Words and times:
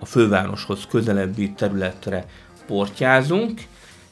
a 0.00 0.04
fővároshoz 0.04 0.86
közelebbi 0.88 1.52
területre 1.52 2.26
portyázunk, 2.66 3.62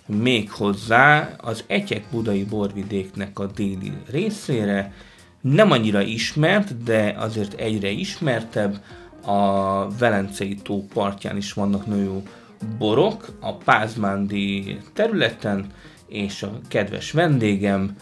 méghozzá 0.06 1.36
az 1.40 1.64
Egyek 1.66 2.04
budai 2.10 2.44
borvidéknek 2.44 3.38
a 3.38 3.46
déli 3.46 3.92
részére, 4.10 4.92
nem 5.40 5.70
annyira 5.70 6.00
ismert, 6.00 6.82
de 6.82 7.14
azért 7.18 7.52
egyre 7.60 7.90
ismertebb, 7.90 8.80
a 9.24 9.90
Velencei 9.98 10.54
tó 10.54 10.86
partján 10.94 11.36
is 11.36 11.52
vannak 11.52 11.86
nagyon 11.86 12.22
borok, 12.78 13.28
a 13.40 13.54
Pázmándi 13.54 14.78
területen, 14.92 15.66
és 16.08 16.42
a 16.42 16.60
kedves 16.68 17.10
vendégem, 17.10 17.96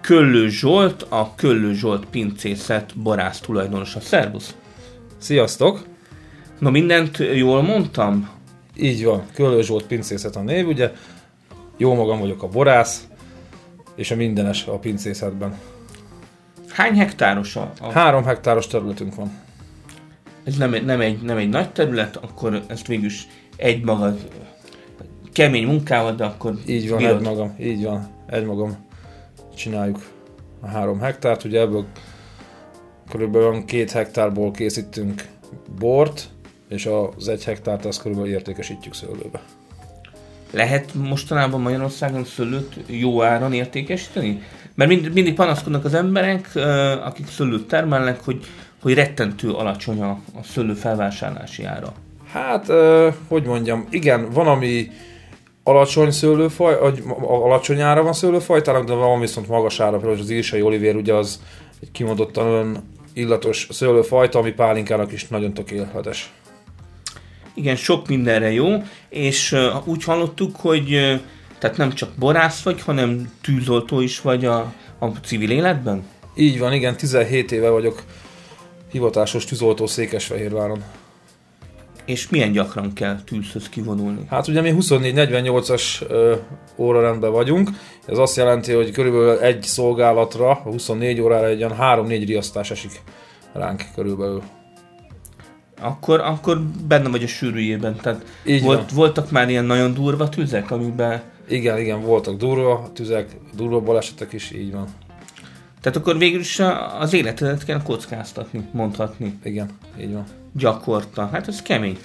Köllő 0.00 0.48
Zsolt, 0.48 1.02
a 1.08 1.34
Köllő 1.34 1.74
Zsolt 1.74 2.06
pincészet 2.06 2.98
borász 2.98 3.40
tulajdonosa. 3.40 4.00
Szervusz! 4.00 4.54
Sziasztok! 5.18 5.89
Na 6.60 6.70
mindent 6.70 7.18
jól 7.18 7.62
mondtam? 7.62 8.28
Így 8.76 9.04
van, 9.04 9.22
Köllő 9.34 9.62
Zsolt 9.62 9.86
pincészet 9.86 10.36
a 10.36 10.40
név, 10.40 10.66
ugye. 10.66 10.92
Jó 11.76 11.94
magam 11.94 12.18
vagyok 12.18 12.42
a 12.42 12.48
borász, 12.48 13.08
és 13.94 14.10
a 14.10 14.16
mindenes 14.16 14.66
a 14.66 14.78
pincészetben. 14.78 15.58
Hány 16.68 16.96
hektáros 16.96 17.56
a... 17.56 17.72
a... 17.80 17.90
Három 17.90 18.24
hektáros 18.24 18.66
területünk 18.66 19.14
van. 19.14 19.32
Ez 20.44 20.56
nem, 20.56 20.76
nem, 20.84 21.00
egy, 21.00 21.22
nem 21.22 21.36
egy 21.36 21.48
nagy 21.48 21.70
terület, 21.72 22.16
akkor 22.16 22.62
ezt 22.66 22.86
végülis 22.86 23.26
egy 23.56 23.84
magad 23.84 24.28
kemény 25.32 25.66
munkával, 25.66 26.14
de 26.14 26.24
akkor 26.24 26.54
Így 26.66 26.88
van, 26.88 26.98
bírod. 26.98 27.16
egy 27.16 27.22
magam, 27.22 27.54
így 27.60 27.84
van, 27.84 28.08
egy 28.26 28.44
magam 28.44 28.76
csináljuk 29.54 30.06
a 30.60 30.66
három 30.66 31.00
hektárt, 31.00 31.44
ugye 31.44 31.60
ebből 31.60 31.84
körülbelül 33.10 33.64
két 33.64 33.90
hektárból 33.90 34.50
készítünk 34.50 35.28
bort, 35.78 36.28
és 36.70 36.88
az 37.16 37.28
egy 37.28 37.44
hektárt 37.44 37.84
azt 37.84 38.02
körülbelül 38.02 38.32
értékesítjük 38.32 38.94
szőlőbe. 38.94 39.40
Lehet 40.52 40.94
mostanában 40.94 41.60
Magyarországon 41.60 42.24
szőlőt 42.24 42.76
jó 42.86 43.22
áron 43.22 43.52
értékesíteni? 43.52 44.42
Mert 44.74 44.90
mind, 44.90 45.12
mindig 45.12 45.34
panaszkodnak 45.34 45.84
az 45.84 45.94
emberek, 45.94 46.50
akik 47.04 47.26
szőlőt 47.26 47.68
termelnek, 47.68 48.24
hogy, 48.24 48.44
hogy 48.82 48.94
rettentő 48.94 49.52
alacsony 49.52 50.00
a, 50.00 50.10
a 50.10 50.42
szőlő 50.42 50.74
felvásárlási 50.74 51.64
ára. 51.64 51.92
Hát, 52.32 52.66
hogy 53.28 53.44
mondjam, 53.44 53.86
igen, 53.90 54.30
van, 54.30 54.46
ami 54.46 54.90
alacsony 55.62 56.10
szőlőfaj, 56.10 56.78
vagy 56.78 57.02
alacsony 57.20 57.80
ára 57.80 58.02
van 58.02 58.12
szőlőfajtának, 58.12 58.84
de 58.84 58.92
van 58.92 59.20
viszont 59.20 59.48
magas 59.48 59.80
ára, 59.80 59.96
például 59.96 60.20
az 60.20 60.30
írsai 60.30 60.62
olivér, 60.62 60.96
ugye 60.96 61.14
az 61.14 61.40
egy 61.82 61.90
kimondottan 61.90 62.46
olyan 62.46 62.88
illatos 63.12 63.68
szőlőfajta, 63.70 64.38
ami 64.38 64.52
pálinkának 64.52 65.12
is 65.12 65.28
nagyon 65.28 65.54
tökéletes. 65.54 66.32
Igen, 67.60 67.76
sok 67.76 68.08
mindenre 68.08 68.52
jó, 68.52 68.82
és 69.08 69.56
úgy 69.84 70.04
hallottuk, 70.04 70.56
hogy 70.56 70.86
tehát 71.58 71.76
nem 71.76 71.92
csak 71.92 72.10
borász 72.18 72.62
vagy, 72.62 72.82
hanem 72.82 73.30
tűzoltó 73.40 74.00
is 74.00 74.20
vagy 74.20 74.44
a, 74.44 74.72
a 74.98 75.06
civil 75.06 75.50
életben? 75.50 76.02
Így 76.34 76.58
van, 76.58 76.72
igen, 76.72 76.96
17 76.96 77.52
éve 77.52 77.68
vagyok 77.68 78.02
hivatásos 78.90 79.44
tűzoltó 79.44 79.86
Székesfehérváron. 79.86 80.82
És 82.04 82.28
milyen 82.28 82.52
gyakran 82.52 82.92
kell 82.92 83.20
tűzhöz 83.24 83.68
kivonulni? 83.68 84.26
Hát 84.28 84.48
ugye 84.48 84.60
mi 84.60 84.74
24-48-as 84.78 85.82
ö, 86.08 86.34
órarendben 86.76 87.32
vagyunk, 87.32 87.70
ez 88.06 88.18
azt 88.18 88.36
jelenti, 88.36 88.72
hogy 88.72 88.90
körülbelül 88.90 89.38
egy 89.38 89.62
szolgálatra, 89.62 90.54
24 90.54 91.20
órára 91.20 91.46
egy 91.46 91.62
olyan 91.62 91.76
3-4 91.80 92.22
riasztás 92.26 92.70
esik 92.70 93.02
ránk 93.52 93.82
körülbelül. 93.94 94.42
Akkor, 95.80 96.20
akkor 96.20 96.60
benne 96.88 97.08
vagy 97.08 97.22
a 97.22 97.26
sűrűjében. 97.26 97.96
Tehát 97.96 98.24
Így 98.44 98.62
volt, 98.62 98.78
van. 98.78 98.88
voltak 98.94 99.30
már 99.30 99.48
ilyen 99.50 99.64
nagyon 99.64 99.94
durva 99.94 100.28
tüzek, 100.28 100.70
amiben... 100.70 101.22
Igen, 101.48 101.78
igen, 101.78 102.02
voltak 102.02 102.36
durva 102.36 102.90
tüzek, 102.94 103.36
durva 103.54 103.80
balesetek 103.80 104.32
is, 104.32 104.50
így 104.52 104.72
van. 104.72 104.86
Tehát 105.80 105.98
akkor 105.98 106.18
végül 106.18 106.40
is 106.40 106.60
az 106.98 107.12
életedet 107.12 107.64
kell 107.64 107.82
kockáztatni, 107.82 108.68
mondhatni. 108.72 109.38
Igen, 109.42 109.68
így 110.00 110.12
van. 110.12 110.24
Gyakorta. 110.52 111.28
Hát 111.32 111.48
ez 111.48 111.62
kemény. 111.62 111.98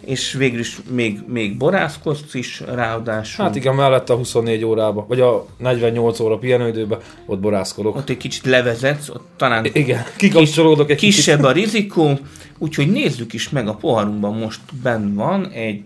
És 0.00 0.32
végül 0.32 0.58
is 0.58 0.78
még, 0.90 1.20
még 1.26 1.56
borászkodsz 1.56 2.34
is 2.34 2.60
ráadásul. 2.60 3.44
Hát 3.44 3.56
igen, 3.56 3.74
mellette 3.74 4.12
a 4.12 4.16
24 4.16 4.64
órába, 4.64 5.04
vagy 5.08 5.20
a 5.20 5.46
48 5.58 6.20
óra 6.20 6.38
pihenőidőben 6.38 6.98
ott 7.26 7.38
borászkodok. 7.38 7.96
Ott 7.96 8.08
egy 8.08 8.16
kicsit 8.16 8.44
levezetsz, 8.44 9.08
ott 9.08 9.26
talán 9.36 9.64
Igen, 9.72 10.02
kikapcsolódok 10.16 10.90
egy 10.90 10.96
kisebb 10.96 11.42
a 11.42 11.52
rizikó, 11.52 12.18
úgyhogy 12.58 12.90
nézzük 12.90 13.32
is 13.32 13.48
meg 13.48 13.68
a 13.68 13.74
poharunkban 13.74 14.34
most 14.34 14.60
benn 14.82 15.14
van 15.14 15.50
egy 15.50 15.82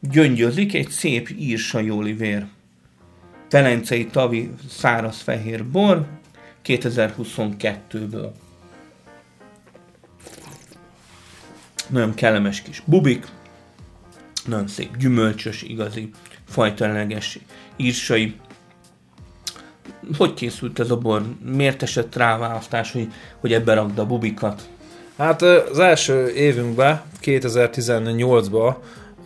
gyöngyözik, 0.00 0.74
egy 0.74 0.88
szép 0.90 1.30
írsai 1.38 1.90
olivér. 1.90 2.46
Velencei 3.50 4.06
tavi 4.06 4.50
száraz 4.68 5.20
fehér 5.20 5.64
bor 5.66 6.06
2022-ből. 6.64 8.30
Nagyon 11.92 12.14
kellemes 12.14 12.62
kis 12.62 12.82
bubik, 12.86 13.26
nagyon 14.46 14.68
szép 14.68 14.96
gyümölcsös, 14.96 15.62
igazi, 15.62 16.10
fajtaleges 16.48 17.38
írsai. 17.76 18.34
Hogy 20.16 20.34
készült 20.34 20.80
ez 20.80 20.90
a 20.90 20.96
bor? 20.96 21.22
Miért 21.44 21.82
esett 21.82 22.16
rá 22.16 22.38
választás, 22.38 22.92
hogy, 22.92 23.08
hogy 23.40 23.52
ebbe 23.52 23.74
rakd 23.74 23.98
a 23.98 24.06
bubikat? 24.06 24.68
Hát 25.16 25.42
az 25.42 25.78
első 25.78 26.28
évünkben, 26.28 27.02
2018-ban 27.22 28.74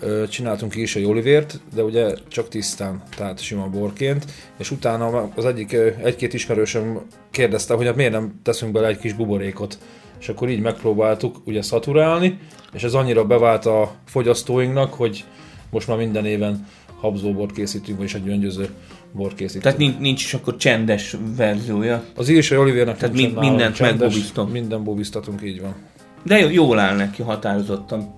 ö, 0.00 0.24
csináltunk 0.28 0.74
is 0.74 0.96
a 0.96 1.00
olivért, 1.00 1.60
de 1.74 1.82
ugye 1.82 2.14
csak 2.28 2.48
tisztán, 2.48 3.02
tehát 3.16 3.40
sima 3.40 3.66
borként, 3.66 4.24
és 4.58 4.70
utána 4.70 5.30
az 5.34 5.44
egyik, 5.44 5.72
egy-két 6.02 6.34
ismerősöm 6.34 7.00
kérdezte, 7.30 7.74
hogy 7.74 7.86
hát 7.86 7.96
miért 7.96 8.12
nem 8.12 8.40
teszünk 8.42 8.72
bele 8.72 8.86
egy 8.86 8.98
kis 8.98 9.12
buborékot. 9.12 9.78
És 10.20 10.28
akkor 10.28 10.48
így 10.48 10.60
megpróbáltuk 10.60 11.36
ugye 11.44 11.62
szaturálni, 11.62 12.38
és 12.72 12.82
ez 12.82 12.94
annyira 12.94 13.24
bevált 13.24 13.66
a 13.66 13.94
fogyasztóinknak, 14.04 14.94
hogy 14.94 15.24
most 15.70 15.88
már 15.88 15.96
minden 15.96 16.26
éven 16.26 16.66
habzóbort 17.00 17.52
készítünk, 17.52 17.96
vagyis 17.96 18.14
egy 18.14 18.24
gyöngyöző 18.24 18.68
bort 19.12 19.34
készítünk. 19.34 19.62
Tehát 19.62 19.78
nincs, 19.78 19.98
nincs 19.98 20.24
is 20.24 20.34
akkor 20.34 20.56
csendes 20.56 21.16
verziója. 21.36 22.04
Az 22.16 22.28
írsai 22.28 22.58
olivérnek 22.58 22.96
Tehát 22.96 23.14
nálam 23.14 23.38
mindent 23.38 23.74
csendes, 23.74 23.98
megbobiztok. 23.98 24.52
Minden 24.52 24.84
bobiztatunk, 24.84 25.42
így 25.42 25.60
van. 25.60 25.74
De 26.22 26.38
jó, 26.38 26.48
jól 26.48 26.78
áll 26.78 26.96
neki 26.96 27.22
határozottan. 27.22 28.14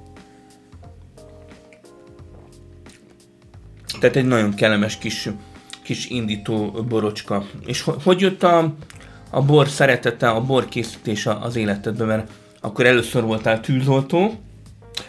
Tehát 4.00 4.16
egy 4.16 4.26
nagyon 4.26 4.54
kellemes 4.54 4.98
kis, 4.98 5.28
kis 5.82 6.08
indító 6.08 6.84
borocska. 6.88 7.44
És 7.66 7.80
ho- 7.80 8.02
hogy 8.02 8.20
jött 8.20 8.42
a, 8.42 8.74
a 9.30 9.42
bor 9.42 9.68
szeretete, 9.68 10.28
a 10.28 10.40
bor 10.40 10.68
készítése 10.68 11.38
az 11.40 11.56
életedbe? 11.56 12.04
Mert 12.04 12.30
akkor 12.60 12.86
először 12.86 13.22
voltál 13.22 13.60
tűzoltó, 13.60 14.32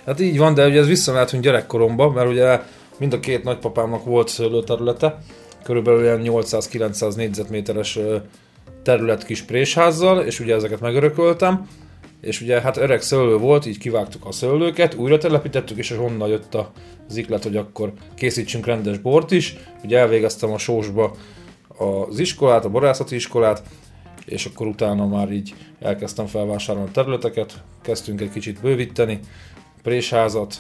Hát 0.06 0.20
így 0.20 0.38
van, 0.38 0.54
de 0.54 0.68
ugye 0.68 0.80
ez 0.80 0.88
visszamehetünk 0.88 1.44
gyerekkoromba, 1.44 2.12
mert 2.12 2.30
ugye 2.30 2.62
mind 2.98 3.14
a 3.14 3.20
két 3.20 3.44
nagypapámnak 3.44 4.04
volt 4.04 4.28
szőlőterülete, 4.28 5.18
körülbelül 5.64 6.04
ilyen 6.04 6.22
800-900 6.24 7.16
négyzetméteres 7.16 8.00
terület 8.84 9.26
kis 9.26 9.42
présházzal, 9.42 10.22
és 10.22 10.40
ugye 10.40 10.56
ezeket 10.56 10.80
megörököltem, 10.80 11.68
és 12.22 12.42
ugye 12.42 12.62
hát 12.62 12.78
öreg 12.78 13.02
szőlő 13.02 13.38
volt, 13.38 13.66
így 13.66 13.78
kivágtuk 13.78 14.26
a 14.26 14.32
szőlőket, 14.32 14.94
újra 14.94 15.18
telepítettük, 15.18 15.78
és 15.78 15.92
onnan 15.92 16.30
jött 16.30 16.58
az 17.08 17.16
iklet, 17.16 17.44
hogy 17.44 17.58
akkor 17.58 17.94
készítsünk 18.16 18.66
rendes 18.66 18.98
bort 18.98 19.32
is. 19.32 19.56
Ugye 19.84 19.98
elvégeztem 19.98 20.52
a 20.52 20.58
sósba 20.58 21.16
az 21.78 22.20
iskolát, 22.20 22.66
a 22.66 22.70
borászati 22.70 23.16
iskolát, 23.16 23.64
és 24.26 24.46
akkor 24.46 24.68
utána 24.68 25.08
már 25.08 25.32
így 25.32 25.56
elkezdtem 25.80 26.26
felvásárolni 26.26 26.90
a 26.90 26.92
területeket, 26.92 27.64
kezdtünk 27.82 28.22
egy 28.22 28.30
kicsit 28.30 28.62
bővíteni, 28.62 29.20
présházat, 29.84 30.56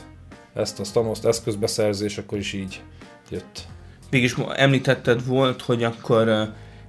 ezt, 0.54 0.80
azt, 0.80 0.98
azt, 0.98 1.26
eszközbeszerzés, 1.26 2.18
akkor 2.18 2.38
is 2.38 2.54
így 2.54 2.82
jött. 3.30 3.68
Mégis 4.12 4.36
említetted 4.56 5.26
volt, 5.26 5.62
hogy 5.62 5.84
akkor 5.84 6.28
ö, 6.28 6.44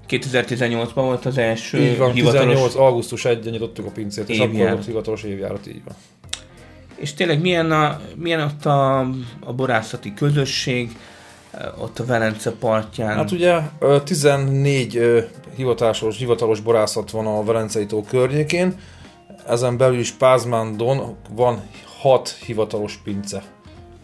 2018-ban 0.09 0.93
volt 0.95 1.27
az 1.27 1.39
első 1.39 1.79
Így 1.79 1.99
van, 1.99 2.13
hivatalos 2.13 2.47
18. 2.47 2.75
augusztus 2.75 3.25
1 3.25 3.51
nyitottuk 3.51 3.87
a 3.87 3.91
pincét, 3.91 4.29
és 4.29 4.39
akkor 4.39 4.55
volt 4.55 4.85
hivatalos 4.85 5.23
évjárat, 5.23 5.67
így 5.67 5.83
van. 5.85 5.95
és 6.97 7.15
tényleg 7.15 7.41
milyen, 7.41 7.71
a, 7.73 8.01
milyen 8.17 8.41
ott 8.41 8.65
a, 8.65 8.99
a 9.41 9.53
borászati 9.53 10.15
közösség, 10.15 10.91
ott 11.79 11.99
a 11.99 12.05
Velence 12.05 12.53
partján? 12.53 13.15
Hát 13.17 13.31
ugye 13.31 13.61
14 14.05 15.29
hivatalos, 15.57 16.19
hivatalos 16.19 16.61
borászat 16.61 17.11
van 17.11 17.27
a 17.27 17.45
Velencei 17.45 17.87
tó 17.87 18.03
környékén, 18.03 18.79
ezen 19.47 19.77
belül 19.77 19.99
is 19.99 20.13
Pázmándon 20.13 21.17
van 21.35 21.63
6 22.01 22.29
hivatalos 22.29 23.01
pince, 23.05 23.43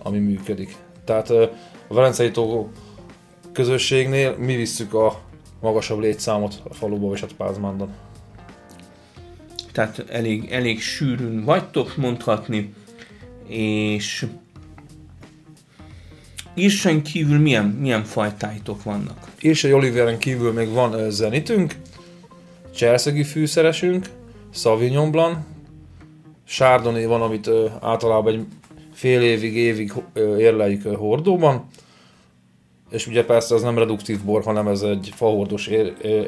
ami 0.03 0.19
működik. 0.19 0.77
Tehát 1.05 1.31
a 1.31 1.51
Velencei 1.89 2.31
tó 2.31 2.69
közösségnél 3.53 4.37
mi 4.37 4.57
visszük 4.57 4.95
a 4.95 5.21
magasabb 5.61 5.99
létszámot 5.99 6.63
a 6.69 6.75
faluba 6.75 7.13
és 7.13 7.23
a 7.23 7.27
Pázmándon. 7.37 7.95
Tehát 9.73 10.05
elég, 10.11 10.51
elég 10.51 10.81
sűrűn 10.81 11.45
vagytok, 11.45 11.97
mondhatni, 11.97 12.75
és 13.49 14.27
Írsain 16.59 17.03
kívül 17.03 17.39
milyen, 17.39 17.65
milyen 17.65 18.05
fajtáitok 18.05 18.83
vannak? 18.83 19.31
Írsai 19.41 19.73
Oliveren 19.73 20.19
kívül 20.19 20.53
még 20.53 20.73
van 20.73 21.11
zenitünk, 21.11 21.75
cserszegi 22.75 23.25
fűszeresünk, 23.25 24.07
Sauvignon 24.53 25.11
Blanc, 25.11 25.37
Chardonnay 26.47 27.05
van, 27.05 27.23
amit 27.23 27.51
általában 27.81 28.33
egy 28.33 28.45
fél 28.93 29.23
évig, 29.23 29.57
évig 29.57 29.93
érleljük 30.39 30.87
hordóban, 30.87 31.67
és 32.91 33.07
ugye 33.07 33.25
persze 33.25 33.55
az 33.55 33.63
nem 33.63 33.79
reduktív 33.79 34.25
bor, 34.25 34.45
hanem 34.45 34.69
ez 34.69 34.83
egy 34.83 35.13
fahordos 35.15 35.69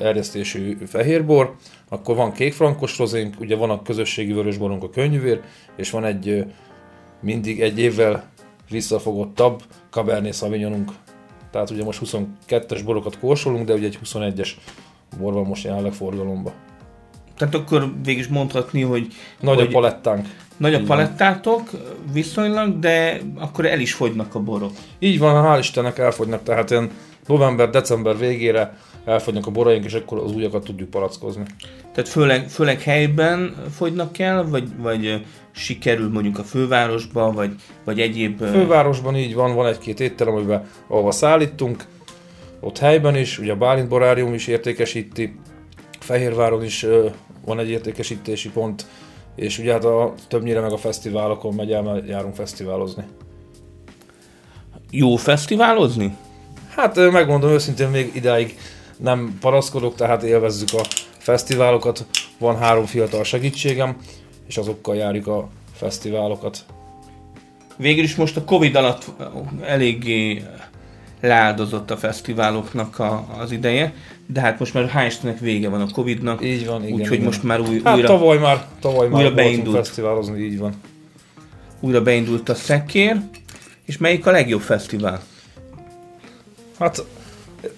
erjesztésű 0.01 0.77
fehérbor, 0.87 1.55
akkor 1.89 2.17
van 2.17 2.33
kékfrankos 2.33 2.99
rozénk, 2.99 3.41
ugye 3.41 3.57
van 3.57 3.71
a 3.71 3.83
közösségi 3.83 4.33
vörösborunk 4.33 4.83
a 4.83 4.91
könyvér, 4.91 5.41
és 5.77 5.91
van 5.91 6.05
egy 6.05 6.45
mindig 7.21 7.61
egy 7.61 7.79
évvel 7.79 8.31
visszafogottabb 8.71 9.63
Cabernet 9.91 10.35
Sauvignonunk. 10.35 10.91
Tehát 11.51 11.71
ugye 11.71 11.85
most 11.85 12.01
22-es 12.05 12.81
borokat 12.85 13.19
korsolunk, 13.19 13.67
de 13.67 13.75
ugye 13.75 13.87
egy 13.87 13.99
21-es 14.05 14.49
bor 15.19 15.33
van 15.33 15.45
most 15.45 15.65
jelenleg 15.65 15.93
forgalomba. 15.93 16.53
Tehát 17.37 17.55
akkor 17.55 17.93
végig 18.05 18.21
is 18.21 18.29
mondhatni, 18.29 18.83
hogy... 18.83 19.07
Nagy 19.41 19.57
hogy 19.57 19.67
a 19.67 19.71
palettánk. 19.71 20.27
Nagy 20.57 20.75
a 20.75 20.83
palettátok 20.87 21.71
viszonylag, 22.13 22.79
de 22.79 23.21
akkor 23.39 23.67
el 23.67 23.81
is 23.81 23.93
fogynak 23.93 24.35
a 24.35 24.41
borok. 24.41 24.73
Így 24.99 25.19
van, 25.19 25.45
hál' 25.45 25.59
Istennek 25.59 25.99
elfogynak, 25.99 26.43
tehát 26.43 26.71
ilyen 26.71 26.91
november-december 27.27 28.19
végére 28.19 28.79
elfogynak 29.05 29.47
a 29.47 29.51
boraink, 29.51 29.85
és 29.85 29.93
akkor 29.93 30.19
az 30.19 30.33
újakat 30.33 30.65
tudjuk 30.65 30.91
palackozni. 30.91 31.43
Tehát 31.93 32.09
főleg, 32.11 32.49
főleg 32.49 32.83
helyben 32.83 33.55
fogynak 33.77 34.19
el, 34.19 34.49
vagy, 34.49 34.69
vagy 34.77 35.25
sikerül 35.59 36.11
mondjuk 36.11 36.39
a 36.39 36.43
fővárosba, 36.43 37.33
vagy, 37.33 37.55
vagy 37.85 38.01
egyéb... 38.01 38.39
Fővárosban 38.39 39.17
így 39.17 39.35
van, 39.35 39.55
van 39.55 39.67
egy-két 39.67 40.01
étterem, 40.01 40.35
amiben, 40.35 40.67
ahova 40.87 41.11
szállítunk, 41.11 41.85
ott 42.61 42.79
helyben 42.79 43.17
is, 43.17 43.39
ugye 43.39 43.53
a 43.53 43.57
Bálint 43.57 43.89
Borárium 43.89 44.35
is 44.35 44.47
értékesíti, 44.47 45.39
Fehérváron 46.01 46.65
is 46.65 46.87
van 47.45 47.59
egy 47.59 47.71
értékesítési 47.71 48.51
pont, 48.51 48.87
és 49.37 49.59
ugye 49.59 49.73
hát 49.73 49.85
a, 49.85 50.15
többnyire 50.29 50.61
meg 50.61 50.73
a 50.73 50.77
fesztiválokon 50.77 51.55
megy 51.55 51.73
el, 51.73 51.83
mert 51.83 52.09
járunk 52.09 52.35
fesztiválozni. 52.35 53.05
Jó 54.91 55.17
fesztiválozni? 55.17 56.17
Hát 56.75 56.97
megmondom 57.11 57.51
őszintén, 57.51 57.89
még 57.89 58.11
idáig 58.15 58.57
nem 58.97 59.37
paraszkodok, 59.41 59.95
tehát 59.95 60.23
élvezzük 60.23 60.69
a 60.73 60.83
fesztiválokat. 61.19 62.07
Van 62.39 62.57
három 62.57 62.85
fiatal 62.85 63.25
segítségem, 63.25 63.97
és 64.49 64.57
azokkal 64.57 64.97
járjuk 64.97 65.27
a 65.27 65.49
fesztiválokat. 65.73 66.65
Végül 67.77 68.05
is 68.05 68.15
most 68.15 68.37
a 68.37 68.45
Covid 68.45 68.75
alatt 68.75 69.05
eléggé 69.63 70.43
leáldozott 71.21 71.91
a 71.91 71.97
fesztiváloknak 71.97 72.99
a, 72.99 73.27
az 73.39 73.53
ideje, 73.53 73.95
de 74.27 74.41
hát 74.41 74.59
most 74.59 74.75
már 74.75 74.91
hál' 74.95 75.39
vége 75.41 75.69
van 75.69 75.81
a 75.81 75.91
Covid-nak. 75.93 76.45
Így 76.45 76.67
van, 76.67 76.83
igen. 76.83 77.01
Úgyhogy 77.01 77.21
most 77.21 77.43
már 77.43 77.61
új, 77.61 77.81
hát 77.85 77.97
újra... 77.97 78.07
tavaly 78.07 78.39
már, 78.39 78.67
tavaly 78.81 79.09
már 79.09 79.23
újra 79.23 79.35
beindult. 79.35 79.77
fesztiválozni, 79.77 80.41
így 80.41 80.59
van. 80.59 80.75
Újra 81.81 82.03
beindult 82.03 82.49
a 82.49 82.55
szekér, 82.55 83.21
és 83.85 83.99
melyik 83.99 84.27
a 84.27 84.31
legjobb 84.31 84.61
fesztivál? 84.61 85.23
Hát 86.79 87.05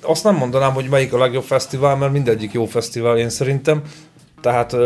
azt 0.01 0.25
nem 0.25 0.35
mondanám, 0.35 0.73
hogy 0.73 0.89
melyik 0.89 1.13
a 1.13 1.19
legjobb 1.19 1.45
fesztivál, 1.45 1.97
mert 1.97 2.13
mindegyik 2.13 2.53
jó 2.53 2.65
fesztivál 2.65 3.19
én 3.19 3.29
szerintem. 3.29 3.83
Tehát 4.41 4.77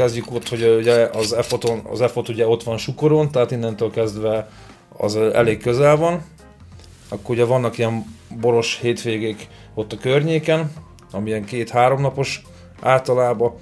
kezdjük 0.00 0.32
ott, 0.32 0.48
hogy 0.48 0.76
ugye 0.78 1.08
az 1.12 1.32
EFOT, 1.32 1.64
az 1.90 2.00
EFOT 2.00 2.28
ugye 2.28 2.46
ott 2.46 2.62
van 2.62 2.78
Sukoron, 2.78 3.30
tehát 3.30 3.50
innentől 3.50 3.90
kezdve 3.90 4.48
az 4.96 5.16
elég 5.16 5.62
közel 5.62 5.96
van. 5.96 6.22
Akkor 7.08 7.34
ugye 7.34 7.44
vannak 7.44 7.78
ilyen 7.78 8.04
boros 8.40 8.78
hétvégék 8.80 9.48
ott 9.74 9.92
a 9.92 9.96
környéken, 9.96 10.72
amilyen 11.10 11.44
két-három 11.44 12.00
napos 12.00 12.42
általában. 12.80 13.52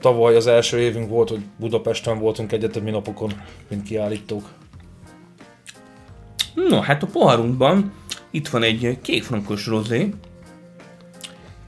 Tavaly 0.00 0.36
az 0.36 0.46
első 0.46 0.78
évünk 0.78 1.08
volt, 1.08 1.28
hogy 1.28 1.44
Budapesten 1.58 2.18
voltunk 2.18 2.52
egyetemi 2.52 2.90
napokon, 2.90 3.32
mint 3.68 3.82
kiállítók. 3.82 4.48
No, 6.54 6.80
hát 6.80 7.02
a 7.02 7.06
poharunkban 7.06 7.92
itt 8.30 8.48
van 8.48 8.62
egy 8.62 8.98
kékfrankos 9.02 9.66
rozé, 9.66 10.14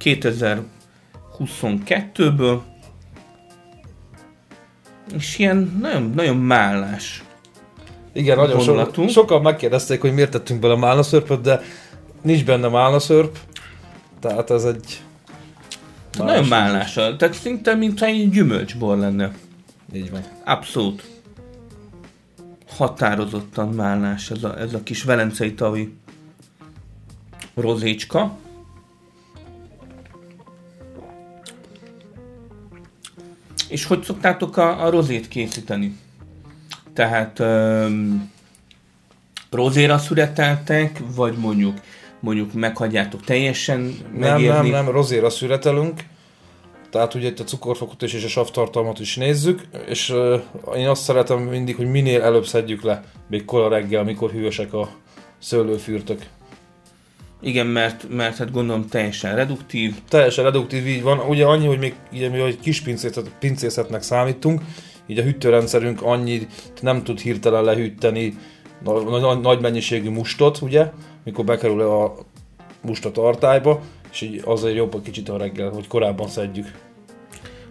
2022-ből, 0.01 2.59
és 5.17 5.39
ilyen 5.39 5.79
nagyon, 5.81 6.13
nagyon 6.15 6.37
mállás. 6.37 7.25
Igen, 8.13 8.37
nagyon 8.37 8.91
so, 8.93 9.09
sokan 9.09 9.43
megkérdezték, 9.43 10.01
hogy 10.01 10.15
miért 10.15 10.31
tettünk 10.31 10.61
bele 10.61 10.77
málnaszörpöt, 10.77 11.41
de 11.41 11.61
nincs 12.23 12.45
benne 12.45 12.69
málnaszörp, 12.69 13.39
tehát 14.21 14.51
ez 14.51 14.65
egy... 14.65 15.01
Nagyon 16.19 16.45
málás, 16.45 16.93
tehát 16.93 17.33
szinte 17.33 17.75
mintha 17.75 18.07
egy 18.07 18.31
gyümölcsbor 18.31 18.99
lenne. 18.99 19.33
Így 19.93 20.11
van. 20.11 20.21
Abszolút. 20.45 21.05
Határozottan 22.77 23.69
málás 23.69 24.31
ez 24.31 24.45
a, 24.45 24.59
ez 24.59 24.75
a 24.75 24.83
kis 24.83 25.03
velencei 25.03 25.55
tavi 25.55 25.97
rozécska. 27.55 28.37
És 33.71 33.85
hogy 33.85 34.03
szoktátok 34.03 34.57
a, 34.57 34.85
a 34.85 34.91
rozét 34.91 35.29
készíteni? 35.29 35.97
Tehát 36.93 37.39
um, 37.39 38.33
rozéra 39.51 39.99
szüreteltek, 39.99 41.03
vagy 41.15 41.37
mondjuk 41.37 41.81
mondjuk 42.21 42.53
meghagyjátok 42.53 43.25
teljesen 43.25 43.95
megérni? 44.13 44.47
Nem, 44.47 44.63
nem, 44.63 44.85
nem, 44.85 44.89
rozéra 44.89 45.31
szüretelünk. 45.31 46.01
Tehát 46.91 47.15
ugye 47.15 47.29
itt 47.29 47.41
a 47.41 47.45
cukorfokot 47.45 48.03
és 48.03 48.25
a 48.25 48.29
savtartalmat 48.29 48.99
is 48.99 49.17
nézzük, 49.17 49.63
és 49.87 50.11
uh, 50.11 50.41
én 50.77 50.89
azt 50.89 51.03
szeretem 51.03 51.39
mindig, 51.39 51.77
hogy 51.77 51.91
minél 51.91 52.23
előbb 52.23 52.47
szedjük 52.47 52.83
le, 52.83 53.05
még 53.29 53.45
kora 53.45 53.69
reggel, 53.69 54.05
mikor 54.05 54.31
hűvösek 54.31 54.73
a 54.73 54.89
szőlőfürtök. 55.39 56.27
Igen, 57.43 57.67
mert, 57.67 58.07
mert 58.09 58.37
hát 58.37 58.51
gondolom 58.51 58.87
teljesen 58.87 59.35
reduktív. 59.35 59.95
Teljesen 60.09 60.45
reduktív, 60.45 60.87
így 60.87 61.03
van. 61.03 61.19
Ugye 61.19 61.45
annyi, 61.45 61.67
hogy 61.67 61.79
még 61.79 61.95
ugye, 62.13 62.29
mi 62.29 62.41
egy 62.41 62.61
kis 62.61 62.81
pincészet, 62.81 63.31
pincészetnek 63.39 64.03
számítunk, 64.03 64.61
így 65.07 65.19
a 65.19 65.23
hűtőrendszerünk 65.23 66.03
annyi 66.03 66.47
nem 66.81 67.03
tud 67.03 67.21
hirtelen 67.21 67.65
lehűteni 67.65 68.35
nagy, 69.21 69.41
nagy 69.41 69.61
mennyiségű 69.61 70.11
mustot, 70.11 70.61
ugye, 70.61 70.91
mikor 71.25 71.45
bekerül 71.45 71.81
a 71.81 72.15
must 72.83 73.05
a 73.05 73.11
tartályba, 73.11 73.81
és 74.13 74.21
így 74.21 74.43
azért 74.45 74.77
jobb 74.77 74.95
a 74.95 75.01
kicsit 75.01 75.29
a 75.29 75.37
reggel, 75.37 75.71
hogy 75.71 75.87
korábban 75.87 76.29
szedjük. 76.29 76.73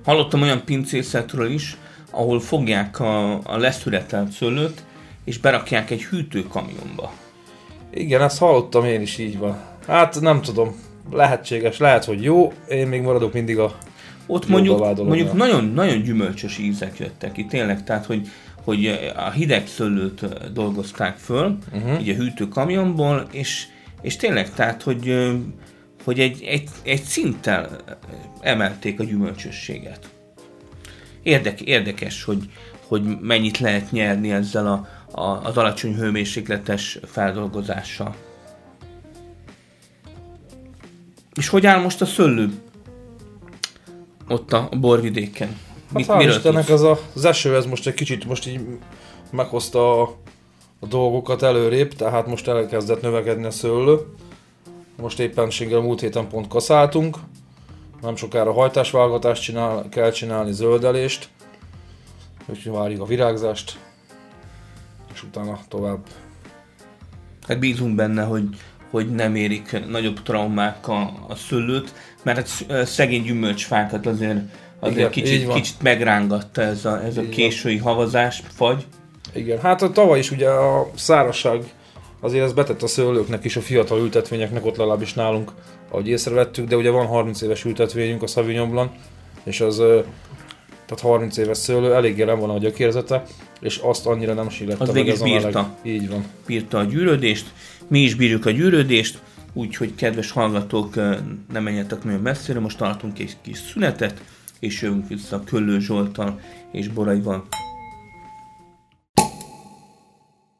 Hallottam 0.04 0.42
olyan 0.42 0.66
pincészetről 0.66 1.52
is, 1.52 1.78
ahol 2.12 2.40
fogják 2.40 3.00
a, 3.00 3.34
a 3.44 3.58
leszületelt 3.58 4.32
szőlőt, 4.32 4.84
és 5.26 5.38
berakják 5.38 5.90
egy 5.90 6.04
hűtőkamionba. 6.04 7.12
Igen, 7.94 8.22
ezt 8.22 8.38
hallottam 8.38 8.86
én 8.86 9.02
is 9.02 9.18
így 9.18 9.38
van. 9.38 9.58
Hát 9.88 10.22
nem 10.22 10.42
tudom, 10.42 10.76
lehetséges, 11.12 11.78
lehet, 11.78 12.06
hogy 12.06 12.24
jó, 12.24 12.54
én 12.70 12.88
még 12.88 13.02
maradok 13.02 13.34
mindig 13.34 13.60
a 13.60 13.78
ott 14.32 14.48
mondjuk, 14.48 14.96
mondjuk 14.98 15.34
nagyon, 15.34 15.66
nagyon 15.66 16.02
gyümölcsös 16.02 16.58
ízek 16.58 17.00
jöttek 17.00 17.32
ki, 17.32 17.46
tényleg, 17.46 17.84
tehát 17.84 18.06
hogy, 18.06 18.28
hogy 18.64 19.12
a 19.16 19.30
hideg 19.30 19.68
szőlőt 19.68 20.52
dolgozták 20.54 21.18
föl, 21.18 21.58
uh-huh. 21.74 22.02
így 22.02 22.10
a 22.10 22.14
hűtőkamionból, 22.14 23.28
és, 23.32 23.66
és 24.02 24.16
tényleg, 24.16 24.54
tehát, 24.54 24.84
hogy, 24.84 25.30
hogy 26.04 26.20
egy, 26.20 26.44
egy, 26.44 26.70
egy 26.84 27.02
szinttel 27.02 27.70
emelték 28.42 29.00
a 29.00 29.04
gyümölcsösséget. 29.04 30.10
Érdek, 31.24 31.62
érdekes, 31.62 32.24
hogy, 32.24 32.50
hogy 32.88 33.04
mennyit 33.22 33.58
lehet 33.60 33.92
nyerni 33.92 34.32
ezzel 34.32 34.68
a, 34.68 34.74
a, 34.74 34.88
az 35.12 35.58
alacsony 35.58 35.96
hőmérsékletes 35.96 37.00
feldolgozással. 37.06 38.16
És 41.34 41.48
hogy 41.48 41.66
áll 41.66 41.82
most 41.82 42.02
a 42.02 42.06
szöllő? 42.06 42.50
Ott 44.28 44.54
a 44.54 44.70
borvidéken. 44.80 45.48
Hát 45.48 45.94
Mit, 45.94 46.06
hál' 46.08 46.26
Istennek 46.28 46.70
az, 46.70 46.82
a, 46.82 47.00
az 47.16 47.26
eső, 47.26 47.56
ez 47.56 47.66
most 47.66 47.88
egy 47.88 47.94
kicsit 47.94 48.26
most 48.26 48.48
így 48.48 48.62
meghozta 49.32 50.02
a, 50.02 50.16
a 50.80 50.86
dolgokat 50.86 51.42
előrébb, 51.42 51.94
tehát 51.94 52.28
most 52.28 52.48
elkezdett 52.48 53.02
növekedni 53.02 53.46
a 53.46 53.52
szőlő. 53.52 54.00
Most 54.98 55.20
éppenséggel 55.20 55.80
múlt 55.80 56.00
héten 56.00 56.28
pont 56.28 56.48
kaszáltunk, 56.48 57.18
nem 58.02 58.16
sokára 58.16 58.54
hajtásválogatást 58.54 59.44
csinál, 59.44 59.90
kell 59.90 60.12
csinálni, 60.12 60.52
zöldelést, 60.52 61.30
úgyhogy 62.46 62.72
várjuk 62.72 63.02
a 63.02 63.06
virágzást, 63.06 63.78
és 65.20 65.26
utána 65.26 65.60
tovább. 65.68 66.00
Hát 67.48 67.60
bízunk 67.60 67.96
benne, 67.96 68.24
hogy, 68.24 68.44
hogy 68.90 69.10
nem 69.10 69.36
érik 69.36 69.88
nagyobb 69.88 70.22
traumák 70.22 70.88
a, 70.88 71.02
a 71.28 71.36
szőlőt, 71.36 71.94
mert 72.24 72.38
hát 72.38 72.88
szegény 72.88 73.24
gyümölcsfákat 73.24 74.06
azért, 74.06 74.40
azért 74.80 74.98
Igen, 74.98 75.12
kicsit, 75.12 75.54
kicsit 75.54 75.82
megrángatta 75.82 76.62
ez 76.62 76.86
a, 76.86 77.04
ez 77.04 77.18
a 77.18 77.22
Így 77.22 77.28
van. 77.28 77.36
késői 77.36 77.78
havazás, 77.78 78.44
fagy. 78.56 78.86
Igen, 79.34 79.60
hát 79.60 79.82
a 79.82 79.92
tavaly 79.92 80.20
is 80.20 80.32
ugye 80.32 80.50
a 80.50 80.90
szárazság 80.96 81.64
azért 82.20 82.44
ez 82.44 82.54
betett 82.54 82.82
a 82.82 82.88
szőlőknek 82.88 83.44
is, 83.44 83.56
a 83.56 83.62
fiatal 83.62 84.00
ültetvényeknek 84.00 84.66
ott 84.66 84.78
legalábbis 84.78 85.14
nálunk, 85.14 85.52
ahogy 85.90 86.08
észrevettük, 86.08 86.68
de 86.68 86.76
ugye 86.76 86.90
van 86.90 87.06
30 87.06 87.42
éves 87.42 87.66
ültetvényünk 87.66 88.24
a 88.24 88.28
Sauvignon 88.28 88.70
Blanc, 88.70 88.92
és 89.44 89.62
az 89.62 89.82
tehát 90.90 91.04
30 91.04 91.38
éves 91.38 91.58
szőlő, 91.58 91.94
eléggé 91.94 92.24
nem 92.24 92.40
van 92.40 92.50
a 92.50 92.58
gyökérzete, 92.58 93.24
és 93.60 93.78
azt 93.78 94.06
annyira 94.06 94.34
nem 94.34 94.50
sillette 94.50 94.82
Az 94.84 94.88
meg 94.88 94.96
végig 94.96 95.12
ez 95.12 95.22
a 95.22 95.24
bírta. 95.24 95.50
meleg. 95.50 96.02
Így 96.02 96.10
van. 96.10 96.26
bírta 96.46 96.78
a 96.78 96.84
gyűrődést, 96.84 97.52
mi 97.88 98.00
is 98.00 98.16
bírjuk 98.16 98.46
a 98.46 98.50
gyűrődést, 98.52 99.22
úgyhogy 99.54 99.96
kedves 99.96 100.32
hallgatók, 100.32 100.96
nem 101.52 101.64
menjetek 101.64 102.04
nagyon 102.04 102.20
messzire, 102.20 102.60
most 102.60 102.78
tartunk 102.78 103.20
egy 103.20 103.38
kis 103.42 103.58
szünetet, 103.58 104.22
és 104.60 104.82
jövünk 104.82 105.08
vissza 105.08 105.44
Köllő 105.44 105.80
Zsoltal 105.80 106.40
és 106.72 106.88
Boraival. 106.88 107.48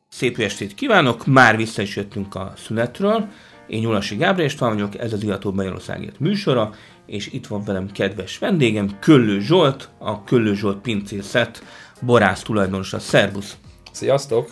Szép 0.10 0.38
estét 0.38 0.76
kívánok, 0.76 1.26
már 1.26 1.58
vissza 1.58 1.82
is 1.82 1.96
jöttünk 1.96 2.36
a 2.36 2.54
szünetről. 2.58 3.28
Én 3.70 3.80
Nyulasi 3.80 4.16
Gábor 4.16 4.44
István 4.44 4.74
vagyok, 4.74 4.98
ez 4.98 5.14
az 5.14 5.24
Iható 5.24 5.52
Magyarországért 5.52 6.20
műsora, 6.20 6.74
és 7.06 7.28
itt 7.34 7.48
van 7.48 7.64
velem 7.64 7.92
kedves 7.92 8.38
vendégem, 8.38 8.98
Köllő 9.00 9.40
Zsolt, 9.40 9.90
a 9.98 10.24
Köllő 10.24 10.56
Zsolt 10.56 10.78
pincészet, 10.78 11.64
borász 12.02 12.42
tulajdonosa. 12.42 13.00
Szerbusz! 13.00 13.58
Sziasztok! 13.92 14.50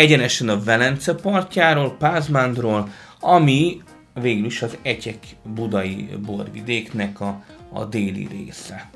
egyenesen 0.00 0.48
a 0.48 0.62
Velence 0.62 1.14
partjáról, 1.14 1.96
Pázmándról, 1.98 2.88
ami 3.20 3.82
végül 4.14 4.44
is 4.44 4.62
az 4.62 4.76
Etyek 4.82 5.18
budai 5.54 6.08
borvidéknek 6.26 7.20
a, 7.20 7.44
a 7.72 7.84
déli 7.84 8.28
része. 8.30 8.90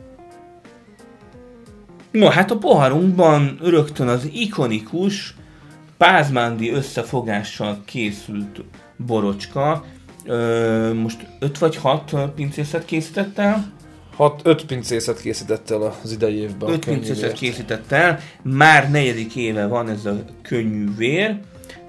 No, 2.11 2.28
hát 2.28 2.50
a 2.50 2.59
poharunkban 2.59 3.59
rögtön 3.62 4.09
az 4.09 4.28
ikonikus 4.33 5.35
pázmándi 5.97 6.71
összefogással 6.71 7.83
készült 7.85 8.64
borocska. 8.96 9.84
Ö, 10.24 10.92
most 10.94 11.26
5 11.38 11.58
vagy 11.58 11.76
6 11.76 12.14
pincészet 12.34 12.84
készített 12.84 13.38
el? 13.38 13.72
Hat, 14.16 14.40
öt 14.44 14.64
pincészet 14.66 15.20
készített 15.20 15.70
el 15.70 15.94
az 16.02 16.12
idei 16.12 16.34
évben. 16.36 16.68
a 16.68 16.72
Öt 16.72 16.84
pincészet 16.84 17.06
könnyűvért. 17.16 17.38
készített 17.38 17.92
el, 17.92 18.18
már 18.42 18.90
negyedik 18.90 19.36
éve 19.36 19.66
van 19.66 19.88
ez 19.88 20.04
a 20.04 20.24
könnyű 20.42 20.94
vér 20.96 21.40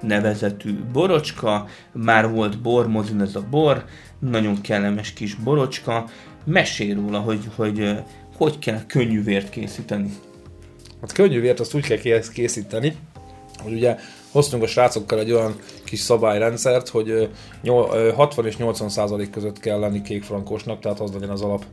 nevezetű 0.02 0.78
borocska, 0.92 1.66
már 1.92 2.30
volt 2.30 2.60
bormozin 2.62 3.20
ez 3.20 3.34
a 3.34 3.44
bor, 3.50 3.84
nagyon 4.18 4.60
kellemes 4.60 5.12
kis 5.12 5.34
borocska, 5.34 6.04
mesél 6.44 6.94
róla, 6.94 7.18
hogy 7.18 7.38
hogy, 7.54 7.80
eh, 7.80 7.98
hogy 8.36 8.58
kell 8.58 8.86
könnyű 8.86 9.22
vért 9.22 9.50
készíteni. 9.50 10.10
Hát 11.00 11.12
könnyűvért 11.12 11.60
azt 11.60 11.74
úgy 11.74 11.86
kell 11.86 11.98
kész- 11.98 12.32
készíteni, 12.32 12.96
hogy 13.62 13.72
ugye 13.72 13.96
hoztunk 14.36 14.62
a 14.62 14.66
srácokkal 14.66 15.18
egy 15.18 15.32
olyan 15.32 15.56
kis 15.84 16.00
szabályrendszert, 16.00 16.88
hogy 16.88 17.10
ö, 17.10 17.24
nyol- 17.62 17.94
ö, 17.94 18.12
60 18.12 18.46
és 18.46 18.56
80 18.56 18.88
százalék 18.88 19.30
között 19.30 19.60
kell 19.60 19.78
lenni 19.78 20.02
kékfrankosnak, 20.02 20.80
tehát 20.80 21.00
az 21.00 21.12
legyen 21.12 21.30
az 21.30 21.42
alap 21.42 21.64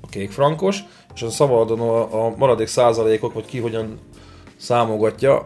a 0.00 0.06
kékfrankos, 0.06 0.78
és 1.14 1.22
a 1.22 1.30
szabadon 1.30 1.80
a, 1.80 2.26
a 2.26 2.34
maradék 2.36 2.66
százalékok, 2.66 3.32
vagy 3.32 3.44
ki 3.44 3.58
hogyan 3.58 3.98
számogatja, 4.56 5.42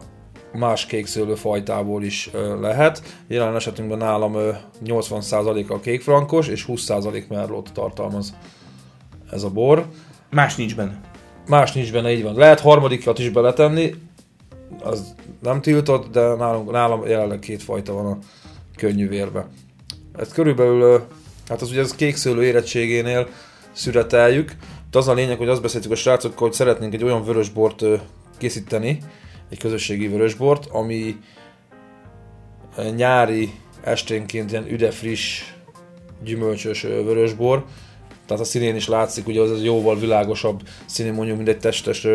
más 0.53 0.87
kékszőlő 0.87 1.35
fajtából 1.35 2.03
is 2.03 2.31
lehet. 2.61 3.03
Jelen 3.29 3.55
esetünkben 3.55 3.99
nálam 3.99 4.35
ö, 4.35 4.51
80% 4.85 5.69
a 5.69 5.81
kékfrankos, 5.81 6.49
és 6.49 6.65
20% 6.69 7.29
merlót 7.29 7.73
tartalmaz 7.73 8.35
ez 9.31 9.43
a 9.43 9.51
bor. 9.51 9.87
Más 10.31 10.57
nincs 10.57 10.77
benne. 10.77 11.01
Más 11.49 11.73
nincs 11.73 11.93
benne, 11.93 12.13
így 12.13 12.23
van. 12.23 12.35
Lehet 12.35 12.61
harmadikat 12.61 13.19
is 13.19 13.29
beletenni, 13.29 13.95
az 14.83 15.15
nem 15.43 15.61
tiltott, 15.61 16.11
de 16.11 16.35
nálunk, 16.35 16.71
nálam 16.71 17.07
jelenleg 17.07 17.39
két 17.39 17.63
fajta 17.63 17.93
van 17.93 18.07
a 18.07 18.19
könnyű 18.77 19.09
vérbe. 19.09 19.47
Ez 20.19 20.33
körülbelül, 20.33 20.81
ö, 20.81 20.99
hát 21.49 21.63
az 21.63 21.71
ugye 21.71 21.81
az 21.81 21.95
kékszőlő 21.95 22.45
érettségénél 22.45 23.29
szüreteljük. 23.73 24.57
De 24.91 24.99
az 24.99 25.09
a 25.09 25.15
lényeg, 25.15 25.39
hogy 25.39 25.49
azt 25.49 25.63
beszéltük 25.63 25.91
a 25.91 25.97
srácokkal, 25.97 26.47
hogy 26.47 26.53
szeretnénk 26.53 26.95
egy 26.95 27.05
olyan 27.05 27.25
vörösbort 27.25 27.85
készíteni, 28.39 28.99
egy 29.51 29.59
közösségi 29.59 30.09
vörösbort, 30.09 30.67
ami 30.67 31.17
nyári 32.97 33.51
esténként 33.83 34.51
ilyen 34.51 34.71
üde 34.71 34.91
friss, 34.91 35.43
gyümölcsös 36.25 36.83
vörösbor, 36.83 37.65
tehát 38.27 38.43
a 38.43 38.47
színén 38.47 38.77
is 38.77 38.89
látszik, 38.89 39.27
ugye 39.27 39.41
az 39.41 39.51
az 39.51 39.63
jóval 39.65 39.99
világosabb 39.99 40.61
színű 40.87 41.13
mondjuk, 41.13 41.37
mint 41.37 41.49
egy 41.49 41.59
testes 41.59 42.07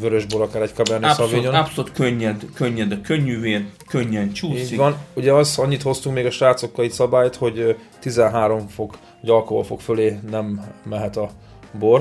vörösbor, 0.00 0.40
akár 0.42 0.62
egy 0.62 0.72
Cabernet 0.74 1.10
Abszolút, 1.10 1.30
Sauvignon. 1.30 1.54
abszolút 1.54 1.92
könnyed, 1.92 2.44
könnyed 2.54 2.92
a 2.92 3.00
könnyű 3.02 3.40
vér, 3.40 3.64
könnyen 3.88 4.32
csúszik. 4.32 4.70
Így 4.70 4.76
van. 4.76 4.96
Ugye 5.14 5.32
az, 5.32 5.58
annyit 5.58 5.82
hoztunk 5.82 6.14
még 6.14 6.26
a 6.26 6.30
srácokkal 6.30 6.84
itt 6.84 6.92
szabályt, 6.92 7.36
hogy 7.36 7.58
ö, 7.58 7.70
13 8.00 8.68
fok, 8.68 8.98
vagy 9.20 9.30
alkoholfok 9.30 9.80
fölé 9.80 10.18
nem 10.30 10.60
mehet 10.88 11.16
a 11.16 11.30
bor. 11.78 11.98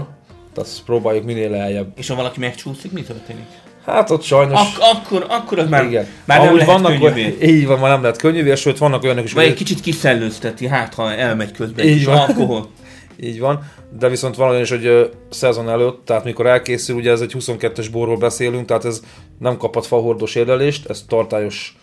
Tehát 0.54 0.70
azt 0.70 0.84
próbáljuk 0.84 1.24
minél 1.26 1.50
lejjebb. 1.50 1.92
És 1.96 2.08
ha 2.08 2.16
valaki 2.16 2.40
megcsúszik, 2.40 2.92
mi 2.92 3.02
történik? 3.02 3.46
Hát 3.86 4.10
ott 4.10 4.22
sajnos... 4.24 4.60
Ak- 4.60 4.78
akkor, 4.98 5.26
akkor 5.30 5.60
az 5.60 5.70
már, 5.70 5.86
igen. 5.86 6.08
már 6.26 6.38
nem 6.38 6.48
Ahogy 6.48 6.60
lehet 6.60 6.82
vannak, 6.82 7.00
könnyű 7.00 7.14
vér. 7.14 7.50
Így 7.50 7.66
van, 7.66 7.80
már 7.80 7.90
nem 7.92 8.02
lehet 8.02 8.18
könnyű 8.18 8.44
vér, 8.44 8.58
sőt 8.58 8.78
vannak 8.78 9.04
olyanok 9.04 9.24
is, 9.24 9.34
Vagy 9.34 9.44
egy 9.44 9.50
hogy 9.50 9.58
kicsit 9.58 9.82
kiszellőzteti, 9.82 10.68
hát 10.68 10.94
ha 10.94 11.14
elmegy 11.14 11.52
közben 11.52 11.86
egy 11.86 12.06
van. 12.06 12.18
alkohol. 12.18 12.68
Így 13.22 13.40
van, 13.40 13.60
de 14.00 14.10
viszont 14.10 14.38
olyan 14.38 14.62
is, 14.62 14.70
hogy 14.70 14.86
ö, 14.86 15.06
szezon 15.30 15.70
előtt, 15.70 16.06
tehát 16.06 16.24
mikor 16.24 16.46
elkészül, 16.46 16.96
ugye 16.96 17.12
ez 17.12 17.22
egy 17.22 17.36
22-es 17.40 17.88
borról 17.92 18.18
beszélünk, 18.18 18.66
tehát 18.66 18.86
ez 18.86 19.02
nem 19.40 19.58
kaphat 19.58 19.86
fahordós 19.86 20.36
érlelést, 20.36 20.90
ez 20.90 21.06
tartályos 21.08 21.78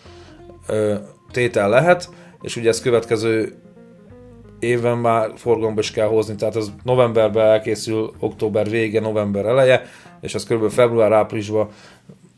ö, 0.67 0.95
tétel 1.31 1.69
lehet, 1.69 2.09
és 2.41 2.55
ugye 2.55 2.69
ez 2.69 2.81
következő 2.81 3.55
évben 4.59 4.97
már 4.97 5.31
forgalomba 5.35 5.79
is 5.79 5.91
kell 5.91 6.07
hozni, 6.07 6.35
tehát 6.35 6.55
ez 6.55 6.71
novemberben 6.83 7.45
elkészül, 7.45 8.11
október 8.19 8.69
vége, 8.69 8.99
november 8.99 9.45
eleje, 9.45 9.81
és 10.21 10.35
ez 10.35 10.43
kb. 10.43 10.69
február-áprilisban 10.69 11.69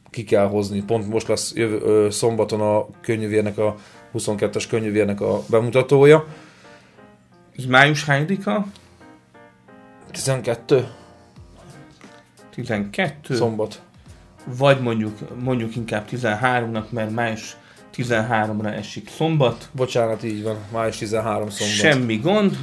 ki 0.09 0.23
kell 0.23 0.47
hozni. 0.47 0.83
Pont 0.83 1.07
most 1.07 1.27
lesz 1.27 1.53
jövő, 1.55 1.79
ö, 1.79 2.07
szombaton 2.09 2.61
a 2.61 2.85
könnyűvérnek 3.01 3.57
a 3.57 3.75
22-es 4.13 4.65
könnyűvérnek 4.69 5.21
a 5.21 5.41
bemutatója. 5.49 6.25
Május 7.67 8.05
hányadika? 8.05 8.65
12 10.11 10.87
12? 12.49 13.35
szombat. 13.35 13.81
Vagy 14.45 14.81
mondjuk, 14.81 15.41
mondjuk 15.43 15.75
inkább 15.75 16.07
13-nak, 16.11 16.89
mert 16.89 17.11
május 17.11 17.57
13-ra 17.95 18.73
esik 18.73 19.09
szombat. 19.09 19.69
Bocsánat, 19.71 20.23
így 20.23 20.43
van. 20.43 20.57
Május 20.71 20.97
13 20.97 21.49
szombat. 21.49 21.75
Semmi 21.75 22.17
gond. 22.17 22.57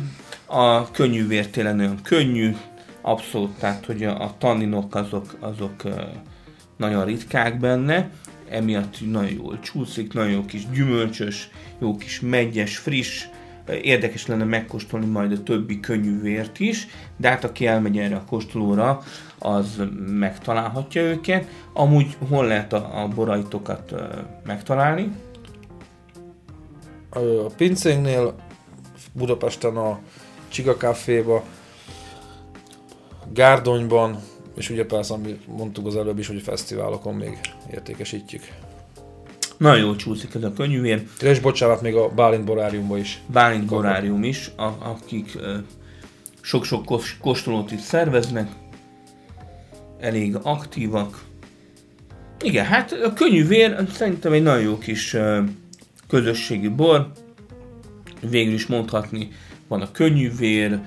A 0.47 0.91
könnyű 0.91 1.27
vér 1.27 1.47
tényleg 1.47 1.75
nagyon 1.75 2.03
könnyű. 2.03 2.57
Abszolút, 3.01 3.59
tehát 3.59 3.87
hogy 3.87 4.05
a, 4.05 4.23
a 4.23 4.35
tanninok 4.39 4.95
azok, 4.95 5.37
azok 5.41 5.83
nagyon 6.77 7.05
ritkák 7.05 7.59
benne. 7.59 8.11
Emiatt 8.49 9.11
nagyon 9.11 9.31
jól 9.31 9.61
csúszik, 9.61 10.13
nagyon 10.13 10.31
jó 10.31 10.45
kis 10.45 10.71
gyümölcsös, 10.71 11.51
jó 11.79 11.97
kis 11.97 12.21
megyes, 12.21 12.77
friss. 12.77 13.27
Érdekes 13.83 14.27
lenne 14.27 14.45
megkóstolni 14.45 15.07
majd 15.07 15.33
a 15.33 15.43
többi 15.43 15.81
könnyű 15.81 16.21
vért 16.21 16.61
is, 16.61 16.87
de 17.17 17.29
hát 17.29 17.45
aki 17.45 17.67
elmegy 17.67 17.99
erre 17.99 18.17
a 18.17 18.25
kóstolóra, 18.25 19.03
az 19.39 19.83
megtalálhatja 20.07 21.03
őket. 21.03 21.47
Amúgy 21.73 22.17
hol 22.29 22.47
lehet 22.47 22.73
a, 22.73 23.03
a 23.03 23.09
boraitokat 23.09 23.95
megtalálni? 24.45 25.13
A 27.11 27.21
pincénknél, 27.57 28.35
Budapesten 29.13 29.77
a 29.77 29.99
Csiga 30.49 30.77
Caféba, 30.77 31.45
Gárdonyban, 33.33 34.19
és 34.57 34.71
ugye 34.71 34.87
persze, 34.87 35.15
amit 35.15 35.47
mondtuk 35.47 35.87
az 35.87 35.97
előbb 35.97 36.19
is, 36.19 36.27
hogy 36.27 36.37
a 36.37 36.41
fesztiválokon 36.41 37.15
még 37.15 37.39
értékesítjük. 37.73 38.43
Nagyon 39.57 39.85
jól 39.85 39.97
csúszik 39.97 40.35
ez 40.35 40.43
a 40.43 40.53
könnyűvér. 40.53 41.07
És 41.21 41.41
bocsánat, 41.41 41.83
még 41.83 41.95
a 41.95 42.09
Bálint 42.09 42.45
Boráriumban 42.45 42.99
is. 42.99 43.23
Bálint 43.27 43.67
Borárium 43.67 44.25
is, 44.25 44.51
a, 44.57 44.65
akik 44.65 45.39
sok-sok 46.41 46.85
kos, 46.85 47.17
kóstolót 47.21 47.73
is 47.73 47.81
szerveznek, 47.81 48.51
elég 50.01 50.37
aktívak, 50.43 51.25
Igen, 52.43 52.65
hát 52.65 52.93
a 52.93 53.13
könnyű 53.13 53.47
vér 53.47 53.87
szerintem 53.93 54.33
egy 54.33 54.43
nagyon 54.43 54.63
jó 54.63 54.79
kis 54.79 55.17
közösségi 56.09 56.69
bor. 56.69 57.11
Végül 58.21 58.53
is 58.53 58.67
mondhatni, 58.67 59.29
van 59.69 59.81
a 59.81 59.91
könnyű 59.91 60.31
vér, 60.39 60.81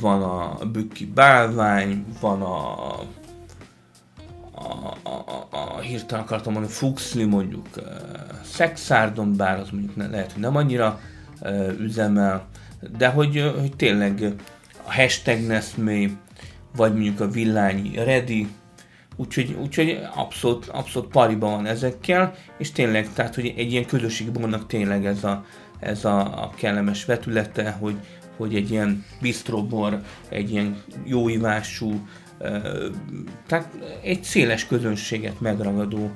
van 0.00 0.22
a 0.22 0.64
bükki 0.64 1.06
bálvány, 1.06 2.04
van 2.20 2.42
a 2.42 2.76
a, 5.02 5.08
a, 5.08 5.46
a, 5.50 5.80
hirtelen 5.80 6.24
akartam 6.24 6.52
mondani, 6.52 6.74
Fuxli 6.74 7.24
mondjuk 7.24 7.66
uh, 7.76 7.84
Szexárdon, 8.44 9.36
bár 9.36 9.58
az 9.58 9.70
mondjuk 9.70 9.96
ne, 9.96 10.06
lehet, 10.06 10.32
hogy 10.32 10.42
nem 10.42 10.56
annyira 10.56 11.00
uh, 11.40 11.80
üzemel, 11.80 12.46
de 12.98 13.08
hogy, 13.08 13.52
hogy 13.58 13.76
tényleg 13.76 14.34
a 14.86 14.92
hashtag 14.94 15.40
Nesmé, 15.40 16.16
vagy 16.76 16.92
mondjuk 16.92 17.20
a 17.20 17.28
villányi 17.28 17.94
Ready, 17.94 18.48
úgyhogy, 19.16 19.56
úgyhogy 19.60 20.00
abszolút, 20.14 20.66
abszolút 20.66 21.10
pariban 21.10 21.50
van 21.50 21.66
ezekkel, 21.66 22.34
és 22.58 22.72
tényleg, 22.72 23.12
tehát 23.12 23.34
hogy 23.34 23.54
egy 23.56 23.72
ilyen 23.72 23.86
közösségbornak 23.86 24.66
tényleg 24.66 25.06
ez 25.06 25.24
a, 25.24 25.44
ez 25.80 26.04
a, 26.04 26.42
a 26.42 26.50
kellemes 26.56 27.04
vetülete, 27.04 27.70
hogy, 27.70 27.96
hogy 28.36 28.54
egy 28.54 28.70
ilyen 28.70 29.04
bistrobor, 29.20 30.00
egy 30.28 30.50
ilyen 30.50 30.82
jóivású, 31.04 32.06
tehát 33.46 33.68
egy 34.02 34.22
széles 34.22 34.66
közönséget 34.66 35.40
megragadó 35.40 36.10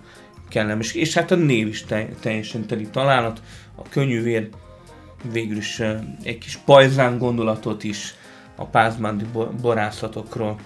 kellemes, 0.49 0.95
és 0.95 1.15
hát 1.15 1.31
a 1.31 1.35
név 1.35 1.69
is 1.69 1.85
te, 1.85 2.09
teljesen 2.21 2.67
teli 2.67 2.87
találat, 2.87 3.43
a 3.75 3.83
könnyűvér 3.89 4.49
végül 5.33 5.57
is 5.57 5.81
egy 6.23 6.39
kis 6.39 6.57
pajzán 6.57 7.19
gondolatot 7.19 7.85
is 7.85 8.15
a 8.57 8.65
pázmándi 8.65 9.25
borászatokról 9.61 10.57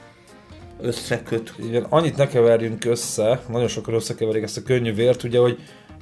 összeköt. 0.80 1.54
Igen, 1.58 1.86
annyit 1.88 2.16
ne 2.16 2.26
keverjünk 2.26 2.84
össze, 2.84 3.40
nagyon 3.48 3.68
sokan 3.68 3.94
összekeverik 3.94 4.42
ezt 4.42 4.56
a 4.56 4.62
könnyű 4.62 4.94
vért, 4.94 5.22
ugye, 5.22 5.38
hogy 5.38 5.58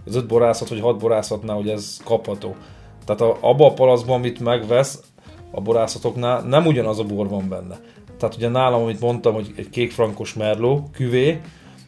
az 0.06 0.14
öt 0.14 0.26
borászat, 0.26 0.68
vagy 0.68 0.80
hat 0.80 0.98
borászatnál, 0.98 1.56
hogy 1.56 1.68
ez 1.68 1.96
kapható. 2.04 2.56
Tehát 3.04 3.20
a, 3.20 3.38
abba 3.40 3.66
a 3.66 3.72
palaszban, 3.72 4.16
amit 4.16 4.40
megvesz 4.40 5.02
a 5.50 5.60
borászatoknál, 5.60 6.42
nem 6.42 6.66
ugyanaz 6.66 6.98
a 6.98 7.04
bor 7.04 7.28
van 7.28 7.48
benne. 7.48 7.80
Tehát 8.22 8.36
ugye 8.36 8.48
nálam, 8.48 8.82
amit 8.82 9.00
mondtam, 9.00 9.34
hogy 9.34 9.52
egy 9.56 9.70
kékfrankos 9.70 10.34
merló 10.34 10.88
küvé, 10.92 11.40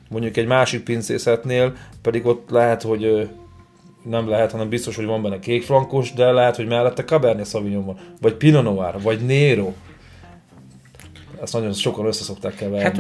mondjuk 0.09 0.37
egy 0.37 0.47
másik 0.47 0.83
pincészetnél 0.83 1.73
pedig 2.03 2.27
ott 2.27 2.51
lehet, 2.51 2.83
hogy 2.83 3.29
nem 4.03 4.29
lehet, 4.29 4.51
hanem 4.51 4.69
biztos, 4.69 4.97
hogy 4.97 5.05
van 5.05 5.23
benne 5.23 5.39
kékfrankos, 5.39 6.13
de 6.13 6.31
lehet, 6.31 6.57
hogy 6.57 6.67
mellette 6.67 7.05
Cabernet 7.05 7.49
Sauvignon 7.49 7.85
van, 7.85 7.99
vagy 8.21 8.35
Pinot 8.35 8.63
Noir, 8.63 9.03
vagy 9.03 9.27
Nero. 9.27 9.73
Ezt 11.43 11.53
nagyon 11.53 11.73
sokan 11.73 12.07
összeszokták 12.07 12.55
keverni. 12.55 12.83
Hát, 12.83 12.99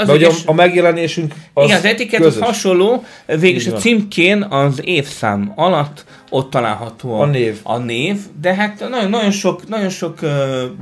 az 0.00 0.06
De 0.06 0.12
ugye 0.12 0.28
a, 0.28 0.32
a 0.44 0.52
megjelenésünk 0.52 1.34
az 1.52 1.64
Igen, 1.64 1.76
az 1.76 1.84
etikett 1.84 2.24
az 2.24 2.38
hasonló, 2.38 3.04
végülis 3.26 3.66
a 3.66 3.72
címkén 3.76 4.42
az 4.42 4.80
évszám 4.84 5.52
alatt 5.54 6.04
ott 6.30 6.50
található 6.50 7.20
a, 7.20 7.22
a 7.22 7.26
név. 7.26 7.58
A 7.62 7.78
név, 7.78 8.18
de 8.40 8.54
hát 8.54 8.88
nagyon, 8.88 9.10
nagyon 9.10 9.30
sok, 9.30 9.68
nagyon 9.68 9.88
sok 9.88 10.18
uh, 10.22 10.30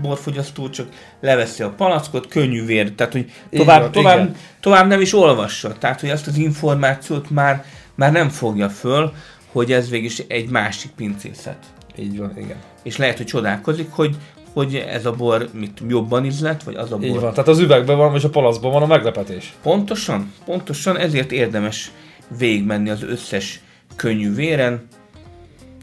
borfogyasztó 0.03 0.69
csak 0.69 0.89
leveszi 1.21 1.63
a 1.63 1.71
palackot, 1.71 2.27
könnyű 2.27 2.65
vér, 2.65 2.93
tehát 2.93 3.13
hogy 3.13 3.31
tovább, 3.51 3.81
van, 3.81 3.93
tovább, 3.93 4.37
tovább 4.61 4.87
nem 4.87 5.01
is 5.01 5.15
olvassa, 5.15 5.73
tehát 5.79 6.01
hogy 6.01 6.11
ezt 6.11 6.27
az 6.27 6.37
információt 6.37 7.31
már, 7.31 7.65
már 7.95 8.13
nem 8.13 8.29
fogja 8.29 8.69
föl, 8.69 9.13
hogy 9.53 9.73
ez 9.73 9.91
végig 9.91 10.25
egy 10.29 10.49
másik 10.49 10.91
pincészet. 10.91 11.59
Így 11.99 12.19
van, 12.19 12.33
igen. 12.37 12.57
És 12.83 12.97
lehet, 12.97 13.17
hogy 13.17 13.27
csodálkozik, 13.27 13.91
hogy, 13.91 14.17
hogy 14.55 14.75
ez 14.75 15.07
a 15.07 15.13
bor 15.13 15.49
mit 15.53 15.81
jobban 15.89 16.25
ízlet, 16.25 16.63
vagy 16.63 16.75
az 16.75 16.93
a 16.93 16.97
bor. 16.97 17.07
Így 17.07 17.21
van, 17.21 17.31
tehát 17.31 17.49
az 17.49 17.59
üvegben 17.59 17.97
van, 17.97 18.15
és 18.15 18.25
a 18.25 18.29
palaszban 18.29 18.73
van 18.73 18.83
a 18.83 18.87
meglepetés. 18.87 19.55
Pontosan, 19.63 20.33
pontosan, 20.45 20.97
ezért 20.97 21.33
érdemes 21.33 21.91
végigmenni 22.39 22.91
az 22.91 23.03
összes 23.03 23.61
könnyű 23.97 24.35
véren, 24.35 24.87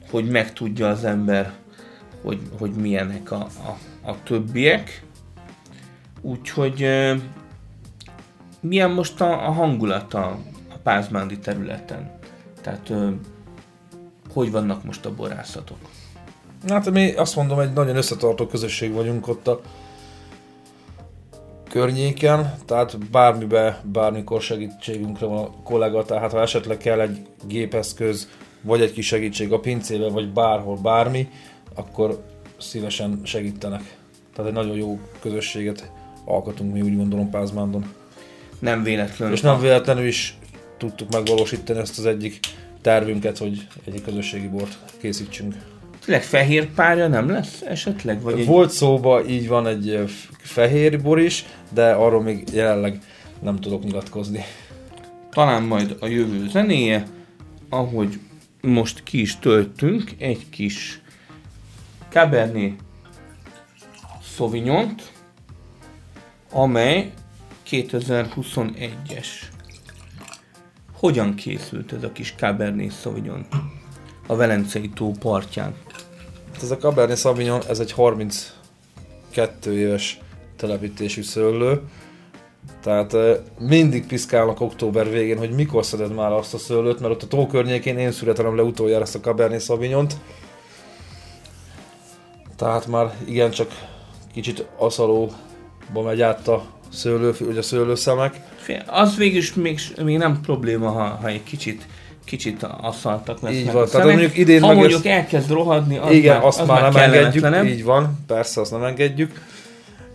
hogy 0.09 0.29
megtudja 0.29 0.89
az 0.89 1.03
ember, 1.03 1.53
hogy, 2.23 2.39
hogy 2.59 2.71
milyenek 2.71 3.31
a, 3.31 3.47
a, 3.65 3.77
a 4.09 4.23
többiek. 4.23 5.03
Úgyhogy 6.21 6.87
milyen 8.59 8.91
most 8.91 9.21
a, 9.21 9.47
a 9.47 9.51
hangulata 9.51 10.25
a 10.69 10.75
Pázmándi 10.83 11.39
területen? 11.39 12.19
Tehát 12.61 12.93
hogy 14.33 14.51
vannak 14.51 14.83
most 14.83 15.05
a 15.05 15.13
borászatok? 15.13 15.77
Hát 16.67 16.91
mi 16.91 17.13
azt 17.13 17.35
mondom, 17.35 17.59
egy 17.59 17.73
nagyon 17.73 17.95
összetartó 17.95 18.45
közösség 18.47 18.93
vagyunk 18.93 19.27
ott 19.27 19.47
a 19.47 19.61
környéken, 21.69 22.53
tehát 22.65 23.09
bármibe, 23.09 23.81
bármikor 23.83 24.41
segítségünkre 24.41 25.25
van 25.25 25.43
a 25.43 25.51
kollega, 25.63 26.03
tehát 26.03 26.31
ha 26.31 26.41
esetleg 26.41 26.77
kell 26.77 26.99
egy 26.99 27.27
gépeszköz, 27.47 28.29
vagy 28.61 28.81
egy 28.81 28.91
kis 28.91 29.05
segítség 29.07 29.51
a 29.51 29.59
pincébe, 29.59 30.09
vagy 30.09 30.33
bárhol, 30.33 30.75
bármi, 30.75 31.29
akkor 31.75 32.23
szívesen 32.57 33.21
segítenek. 33.23 33.97
Tehát 34.35 34.49
egy 34.51 34.57
nagyon 34.57 34.75
jó 34.75 34.99
közösséget 35.19 35.91
alkotunk 36.25 36.73
mi 36.73 36.81
úgy 36.81 36.95
gondolom 36.95 37.29
Pázmándon. 37.29 37.93
Nem 38.59 38.83
véletlenül. 38.83 39.35
És 39.35 39.41
nem 39.41 39.59
véletlenül 39.59 40.05
is 40.05 40.37
tudtuk 40.77 41.11
megvalósítani 41.11 41.79
ezt 41.79 41.97
az 41.97 42.05
egyik 42.05 42.39
tervünket, 42.81 43.37
hogy 43.37 43.67
egy 43.85 44.01
közösségi 44.01 44.47
bort 44.47 44.77
készítsünk. 44.97 45.55
Tényleg 46.05 46.23
fehér 46.23 46.65
párja 46.65 47.07
nem 47.07 47.29
lesz 47.29 47.61
esetleg? 47.61 48.21
Vagy 48.21 48.45
Volt 48.45 48.69
egy... 48.69 48.75
szóba, 48.75 49.25
így 49.25 49.47
van 49.47 49.67
egy 49.67 50.03
fehér 50.37 51.01
bor 51.01 51.19
is, 51.19 51.45
de 51.73 51.91
arról 51.91 52.21
még 52.21 52.43
jelenleg 52.53 52.99
nem 53.39 53.59
tudok 53.59 53.83
nyilatkozni. 53.83 54.43
Talán 55.31 55.63
majd 55.63 55.97
a 55.99 56.07
jövő 56.07 56.47
zenéje, 56.49 57.07
ahogy 57.69 58.19
most 58.61 59.03
ki 59.03 59.21
is 59.21 59.39
töltünk 59.39 60.11
egy 60.17 60.49
kis 60.49 61.01
Cabernet 62.09 62.73
sauvignon 64.35 64.95
amely 66.51 67.11
2021-es. 67.69 69.27
Hogyan 70.93 71.35
készült 71.35 71.93
ez 71.93 72.03
a 72.03 72.11
kis 72.11 72.33
Cabernet 72.37 73.01
Sauvignon 73.01 73.45
a 74.27 74.35
Velencei 74.35 74.89
tó 74.89 75.11
partján? 75.19 75.75
Hát 76.61 76.71
ez 76.71 76.77
a 76.77 76.81
Cabernet 76.81 77.17
Sauvignon, 77.17 77.61
ez 77.69 77.79
egy 77.79 77.91
32 77.91 79.77
éves 79.77 80.19
telepítésű 80.57 81.21
szőlő, 81.21 81.81
tehát 82.81 83.15
mindig 83.59 84.05
piszkálnak 84.05 84.61
október 84.61 85.09
végén, 85.09 85.37
hogy 85.37 85.51
mikor 85.51 85.85
szeded 85.85 86.13
már 86.13 86.31
azt 86.31 86.53
a 86.53 86.57
szőlőt, 86.57 86.99
mert 86.99 87.13
ott 87.13 87.23
a 87.23 87.27
tó 87.27 87.47
környékén 87.47 87.97
én 87.97 88.11
születelem 88.11 88.55
le 88.55 88.63
utoljára 88.63 89.03
ezt 89.03 89.15
a 89.15 89.19
Cabernet 89.19 89.61
Sauvignon-t. 89.61 90.15
Tehát 92.55 92.87
már 92.87 93.15
igencsak 93.25 93.71
kicsit 94.33 94.67
aszalóba 94.77 95.33
megy 96.03 96.21
át 96.21 96.47
a 96.47 96.65
szőlő, 96.91 97.35
vagy 97.39 97.57
a 97.57 97.61
szőlőszemek. 97.61 98.41
Az 98.87 99.15
végül 99.15 99.41
még, 99.55 99.79
még 100.03 100.17
nem 100.17 100.41
probléma, 100.41 100.89
ha, 100.89 101.03
ha 101.03 101.27
egy 101.27 101.43
kicsit 101.43 101.87
kicsit 102.25 102.63
asszaltak 102.81 103.41
lesznek 103.41 103.61
Így 103.61 103.71
van, 103.71 103.87
tehát 103.87 104.07
mondjuk 104.07 104.37
idén 104.37 104.61
ha 104.61 104.67
meg 104.67 104.77
mondjuk 104.77 105.05
ez... 105.05 105.11
elkezd 105.11 105.51
rohadni, 105.51 105.97
az 105.97 106.11
Igen, 106.11 106.35
már, 106.35 106.45
azt 106.45 106.59
az 106.59 106.67
már 106.67 106.81
nem 106.81 106.95
engedjük, 106.95 107.65
így 107.65 107.83
van, 107.83 108.23
persze, 108.27 108.61
azt 108.61 108.71
nem 108.71 108.83
engedjük. 108.83 109.41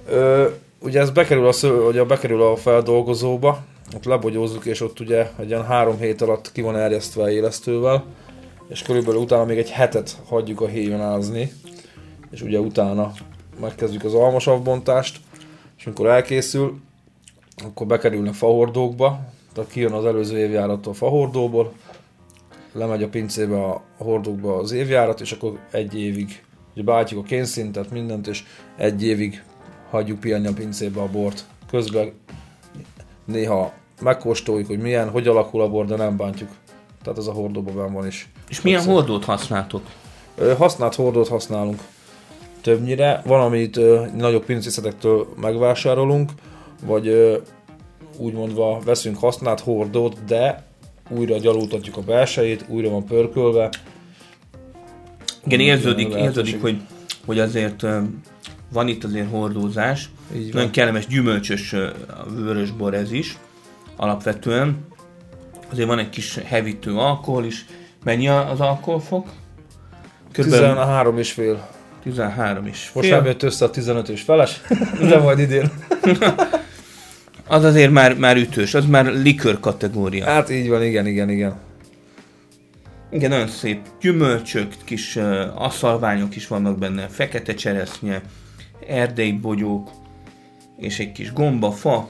Ö, 0.09 0.47
ugye 0.79 1.01
ez 1.01 1.11
bekerül 1.11 1.47
a, 1.47 1.53
sző, 1.53 1.71
ugye 1.71 2.05
bekerül 2.05 2.42
a 2.42 2.57
feldolgozóba, 2.57 3.64
ott 3.95 4.05
lebogyózzuk, 4.05 4.64
és 4.64 4.81
ott 4.81 5.01
ugye 5.01 5.31
egy 5.38 5.49
ilyen 5.49 5.64
három 5.64 5.99
hét 5.99 6.23
alatt 6.23 6.53
ki 6.53 6.61
van 6.61 6.77
erjesztve 6.77 7.31
élesztővel, 7.31 8.05
és 8.69 8.83
körülbelül 8.83 9.21
utána 9.21 9.45
még 9.45 9.59
egy 9.59 9.71
hetet 9.71 10.16
hagyjuk 10.29 10.61
a 10.61 10.66
héjon 10.66 11.01
ázni, 11.01 11.53
és 12.31 12.42
ugye 12.42 12.59
utána 12.59 13.12
megkezdjük 13.61 14.05
az 14.05 14.14
almasavbontást, 14.14 15.21
és 15.79 15.87
amikor 15.87 16.07
elkészül, 16.07 16.81
akkor 17.64 17.87
bekerülnek 17.87 18.35
fahordókba, 18.35 19.21
tehát 19.53 19.71
kijön 19.71 19.92
az 19.92 20.05
előző 20.05 20.38
évjárattól 20.38 20.92
a 20.92 20.97
fahordóból, 20.97 21.73
lemegy 22.77 23.03
a 23.03 23.09
pincébe 23.09 23.65
a 23.65 23.83
hordókba 23.97 24.57
az 24.59 24.73
évjárat, 24.73 25.21
és 25.21 25.33
akkor 25.33 25.59
egy 25.71 26.01
évig 26.01 26.45
ugye 26.75 26.85
beállítjuk 26.85 27.25
a 27.25 27.27
kényszintet, 27.27 27.91
mindent, 27.91 28.27
és 28.27 28.45
egy 28.77 29.05
évig 29.05 29.43
hagyjuk 29.91 30.21
pihenni 30.21 30.47
a 30.47 30.53
pincébe 30.53 31.01
a 31.01 31.09
bort. 31.09 31.45
Közben 31.71 32.12
néha 33.25 33.73
megkóstoljuk, 34.01 34.67
hogy 34.67 34.79
milyen, 34.79 35.11
hogy 35.11 35.29
alakul 35.29 35.61
a 35.61 35.69
bor, 35.69 35.87
de 35.87 35.97
nem 35.97 36.17
bántjuk. 36.17 36.51
Tehát 37.03 37.19
ez 37.19 37.27
a 37.27 37.33
hordóban 37.33 37.93
van 37.93 38.07
is. 38.07 38.29
És 38.49 38.61
milyen 38.61 38.81
Egyszer. 38.81 38.95
hordót 38.95 39.25
használtok? 39.25 39.83
Használt 40.57 40.95
hordót 40.95 41.29
használunk 41.29 41.81
többnyire. 42.61 43.23
Van, 43.25 43.41
amit 43.41 43.77
ö, 43.77 44.07
nagyobb 44.17 44.45
pincészetektől 44.45 45.27
megvásárolunk, 45.41 46.31
vagy 46.85 47.07
ö, 47.07 47.39
úgymondva 48.17 48.79
veszünk 48.85 49.19
használt 49.19 49.61
hordót, 49.61 50.25
de 50.25 50.65
újra 51.09 51.38
gyalultatjuk 51.38 51.97
a 51.97 52.01
belsejét, 52.01 52.64
újra 52.69 52.90
van 52.90 53.05
pörkölve. 53.05 53.71
Igen, 55.47 55.61
érződik, 55.61 56.14
érződik 56.14 56.61
hogy, 56.61 56.81
hogy 57.27 57.38
azért 57.38 57.87
van 58.73 58.88
itt 58.88 59.05
azért 59.05 59.31
hordózás. 59.31 60.11
Így 60.37 60.53
Nagyon 60.53 60.71
kellemes, 60.71 61.07
gyümölcsös 61.07 61.75
vörösbor 62.29 62.95
ez 62.95 63.12
is, 63.12 63.38
alapvetően. 63.97 64.87
azért 65.73 65.88
van 65.88 65.99
egy 65.99 66.09
kis 66.09 66.38
hevítő 66.45 66.97
alkohol 66.97 67.45
is. 67.45 67.64
Mennyi 68.05 68.29
az 68.29 68.61
alkoholfok? 68.61 69.29
13 70.33 71.19
és 71.19 71.33
fél. 71.33 71.69
13 72.03 72.66
is. 72.66 72.90
Most 72.95 73.11
nem 73.11 73.25
jött 73.25 73.42
össze 73.42 73.64
a 73.64 73.71
15 73.71 74.09
és 74.09 74.23
feles, 74.23 74.61
de 75.01 75.19
majd 75.19 75.38
idén. 75.38 75.71
Az 77.49 77.65
azért 77.65 77.91
már, 77.91 78.19
már 78.19 78.37
ütős, 78.37 78.75
az 78.75 78.87
már 78.87 79.07
likör 79.07 79.61
kategória. 79.61 80.25
Hát 80.25 80.51
így 80.51 80.69
van, 80.69 80.83
igen, 80.83 81.07
igen, 81.07 81.31
igen. 81.31 81.57
Igen, 83.11 83.31
nagyon 83.31 83.49
szép 83.49 83.81
gyümölcsök, 84.01 84.75
kis 84.85 85.17
uh, 85.17 85.63
aszalványok 85.63 86.37
is 86.37 86.47
vannak 86.47 86.79
benne, 86.79 87.09
fekete 87.09 87.55
cseresznye, 87.55 88.23
erdei 88.89 89.33
bogyók, 89.33 89.91
és 90.77 90.99
egy 90.99 91.13
kis 91.13 91.33
gomba, 91.33 91.71
fa. 91.71 92.09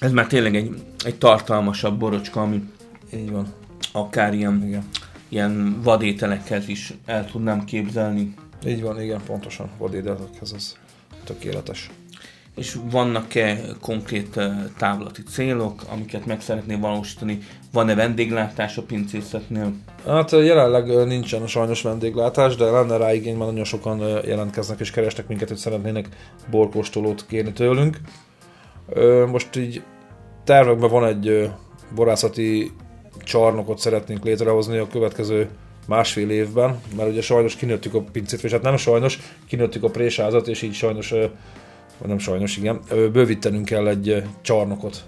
Ez 0.00 0.12
már 0.12 0.26
tényleg 0.26 0.54
egy, 0.54 0.82
egy 1.04 1.18
tartalmasabb 1.18 1.98
borocska, 1.98 2.42
ami 2.42 2.62
Így 3.14 3.30
van, 3.30 3.46
akár 3.92 4.34
ilyen, 4.34 4.62
igen. 4.66 4.88
ilyen 5.28 5.80
vadételekhez 5.82 6.68
is 6.68 6.92
el 7.06 7.30
tudnám 7.30 7.64
képzelni. 7.64 8.34
Így 8.66 8.82
van, 8.82 9.00
igen, 9.02 9.20
pontosan. 9.26 9.70
Vadédelekhez 9.78 10.52
az 10.52 10.76
tökéletes. 11.26 11.90
És 12.56 12.76
vannak-e 12.90 13.58
konkrét 13.80 14.36
eh, 14.36 14.52
távlati 14.78 15.22
célok, 15.22 15.82
amiket 15.88 16.26
meg 16.26 16.40
szeretnél 16.40 16.78
valósítani? 16.78 17.38
Van-e 17.72 17.94
vendéglátás 17.94 18.76
a 18.76 18.82
pincészetnél? 18.82 19.72
Hát 20.06 20.32
ö, 20.32 20.42
jelenleg 20.42 20.88
ö, 20.88 21.04
nincsen 21.04 21.46
sajnos 21.46 21.82
vendéglátás, 21.82 22.56
de 22.56 22.64
lenne 22.64 22.96
rá 22.96 23.14
igény, 23.14 23.36
mert 23.36 23.50
nagyon 23.50 23.64
sokan 23.64 23.98
jelentkeznek 24.24 24.80
és 24.80 24.90
keresnek 24.90 25.28
minket, 25.28 25.48
hogy 25.48 25.56
szeretnének 25.56 26.08
borkóstolót 26.50 27.26
kérni 27.26 27.52
tőlünk. 27.52 28.00
Most 29.26 29.56
így 29.56 29.82
tervekben 30.44 30.90
van 30.90 31.04
egy 31.04 31.50
borászati 31.94 32.72
csarnokot 33.24 33.78
szeretnénk 33.78 34.24
létrehozni 34.24 34.78
a 34.78 34.86
következő 34.86 35.48
másfél 35.86 36.30
évben, 36.30 36.80
mert 36.96 37.08
ugye 37.08 37.22
sajnos 37.22 37.56
kinőttük 37.56 37.94
a 37.94 38.00
pincét, 38.12 38.44
és 38.44 38.52
hát 38.52 38.62
nem 38.62 38.76
sajnos, 38.76 39.18
kinőttük 39.48 39.82
a 39.82 39.90
présázat, 39.90 40.48
és 40.48 40.62
így 40.62 40.74
sajnos, 40.74 41.10
vagy 41.98 42.08
nem 42.08 42.18
sajnos, 42.18 42.56
igen, 42.56 42.80
bővítenünk 42.88 43.64
kell 43.64 43.88
egy 43.88 44.22
csarnokot. 44.40 45.04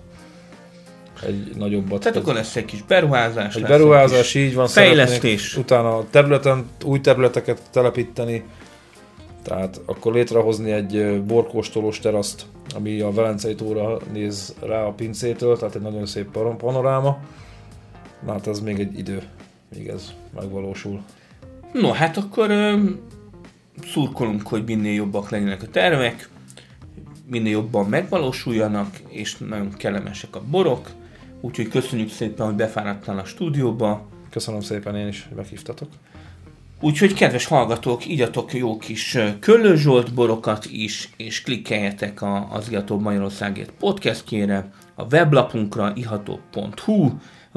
Egy 1.27 1.53
nagyobbat. 1.57 2.01
Tehát 2.01 2.17
akkor 2.17 2.35
lesz 2.35 2.57
egy 2.57 2.64
kis 2.64 2.83
beruházás, 2.83 3.55
Egy 3.55 3.62
beruházás, 3.62 4.33
kis 4.33 4.43
így 4.43 4.55
van. 4.55 4.67
fejlesztés. 4.67 5.57
Utána 5.57 5.97
a 5.97 6.07
területen 6.11 6.67
új 6.85 7.01
területeket 7.01 7.61
telepíteni, 7.71 8.45
tehát 9.43 9.81
akkor 9.87 10.12
létrehozni 10.12 10.71
egy 10.71 11.23
borkóstolós 11.23 12.01
teraszt, 12.01 12.47
ami 12.75 13.01
a 13.01 13.11
Velencei 13.11 13.55
tóra 13.55 13.99
néz 14.12 14.55
rá 14.61 14.83
a 14.83 14.93
pincétől, 14.93 15.59
tehát 15.59 15.75
egy 15.75 15.83
nagyon 15.83 16.07
szép 16.07 16.29
panoráma. 16.59 17.19
Na 18.27 18.33
hát 18.33 18.47
ez 18.47 18.61
még 18.61 18.79
egy 18.81 18.99
idő, 18.99 19.23
míg 19.76 19.88
ez 19.88 20.12
megvalósul. 20.35 21.02
No, 21.72 21.90
hát 21.90 22.16
akkor 22.16 22.50
ö, 22.50 22.81
szurkolunk, 23.83 24.48
hogy 24.48 24.64
minél 24.64 24.94
jobbak 24.94 25.31
legyenek 25.31 25.62
a 25.62 25.68
tervek, 25.68 26.28
minél 27.26 27.52
jobban 27.52 27.87
megvalósuljanak, 27.88 28.96
és 29.09 29.37
nagyon 29.37 29.72
kellemesek 29.76 30.37
a 30.37 30.42
borok. 30.50 30.90
Úgyhogy 31.40 31.68
köszönjük 31.68 32.11
szépen, 32.11 32.46
hogy 32.46 32.54
befáradtál 32.54 33.18
a 33.18 33.24
stúdióba. 33.24 34.07
Köszönöm 34.31 34.61
szépen 34.61 34.96
én 34.96 35.07
is, 35.07 35.24
hogy 35.28 35.37
meghívtatok. 35.37 35.88
Úgyhogy 36.81 37.14
kedves 37.14 37.44
hallgatók, 37.44 38.07
igyatok 38.07 38.54
jó 38.54 38.76
kis 38.76 39.18
Köllő 39.40 39.78
borokat 40.14 40.66
is, 40.66 41.09
és 41.16 41.42
klikkeljetek 41.42 42.22
a, 42.22 42.52
az 42.52 42.70
Ihatóbb 42.70 43.00
Magyarországért 43.00 43.70
podcastjére, 43.70 44.72
a 44.94 45.02
weblapunkra 45.02 45.92
ihatóbb.hu, 45.94 47.11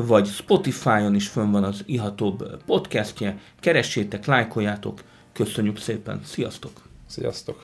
vagy 0.05 0.27
Spotify-on 0.27 1.15
is 1.15 1.27
fönn 1.27 1.51
van 1.51 1.63
az 1.63 1.83
Ihatóbb 1.85 2.63
podcastje. 2.65 3.37
Keressétek, 3.59 4.25
lájkoljátok, 4.25 5.01
köszönjük 5.33 5.77
szépen, 5.77 6.21
sziasztok! 6.23 6.71
Sziasztok! 7.07 7.57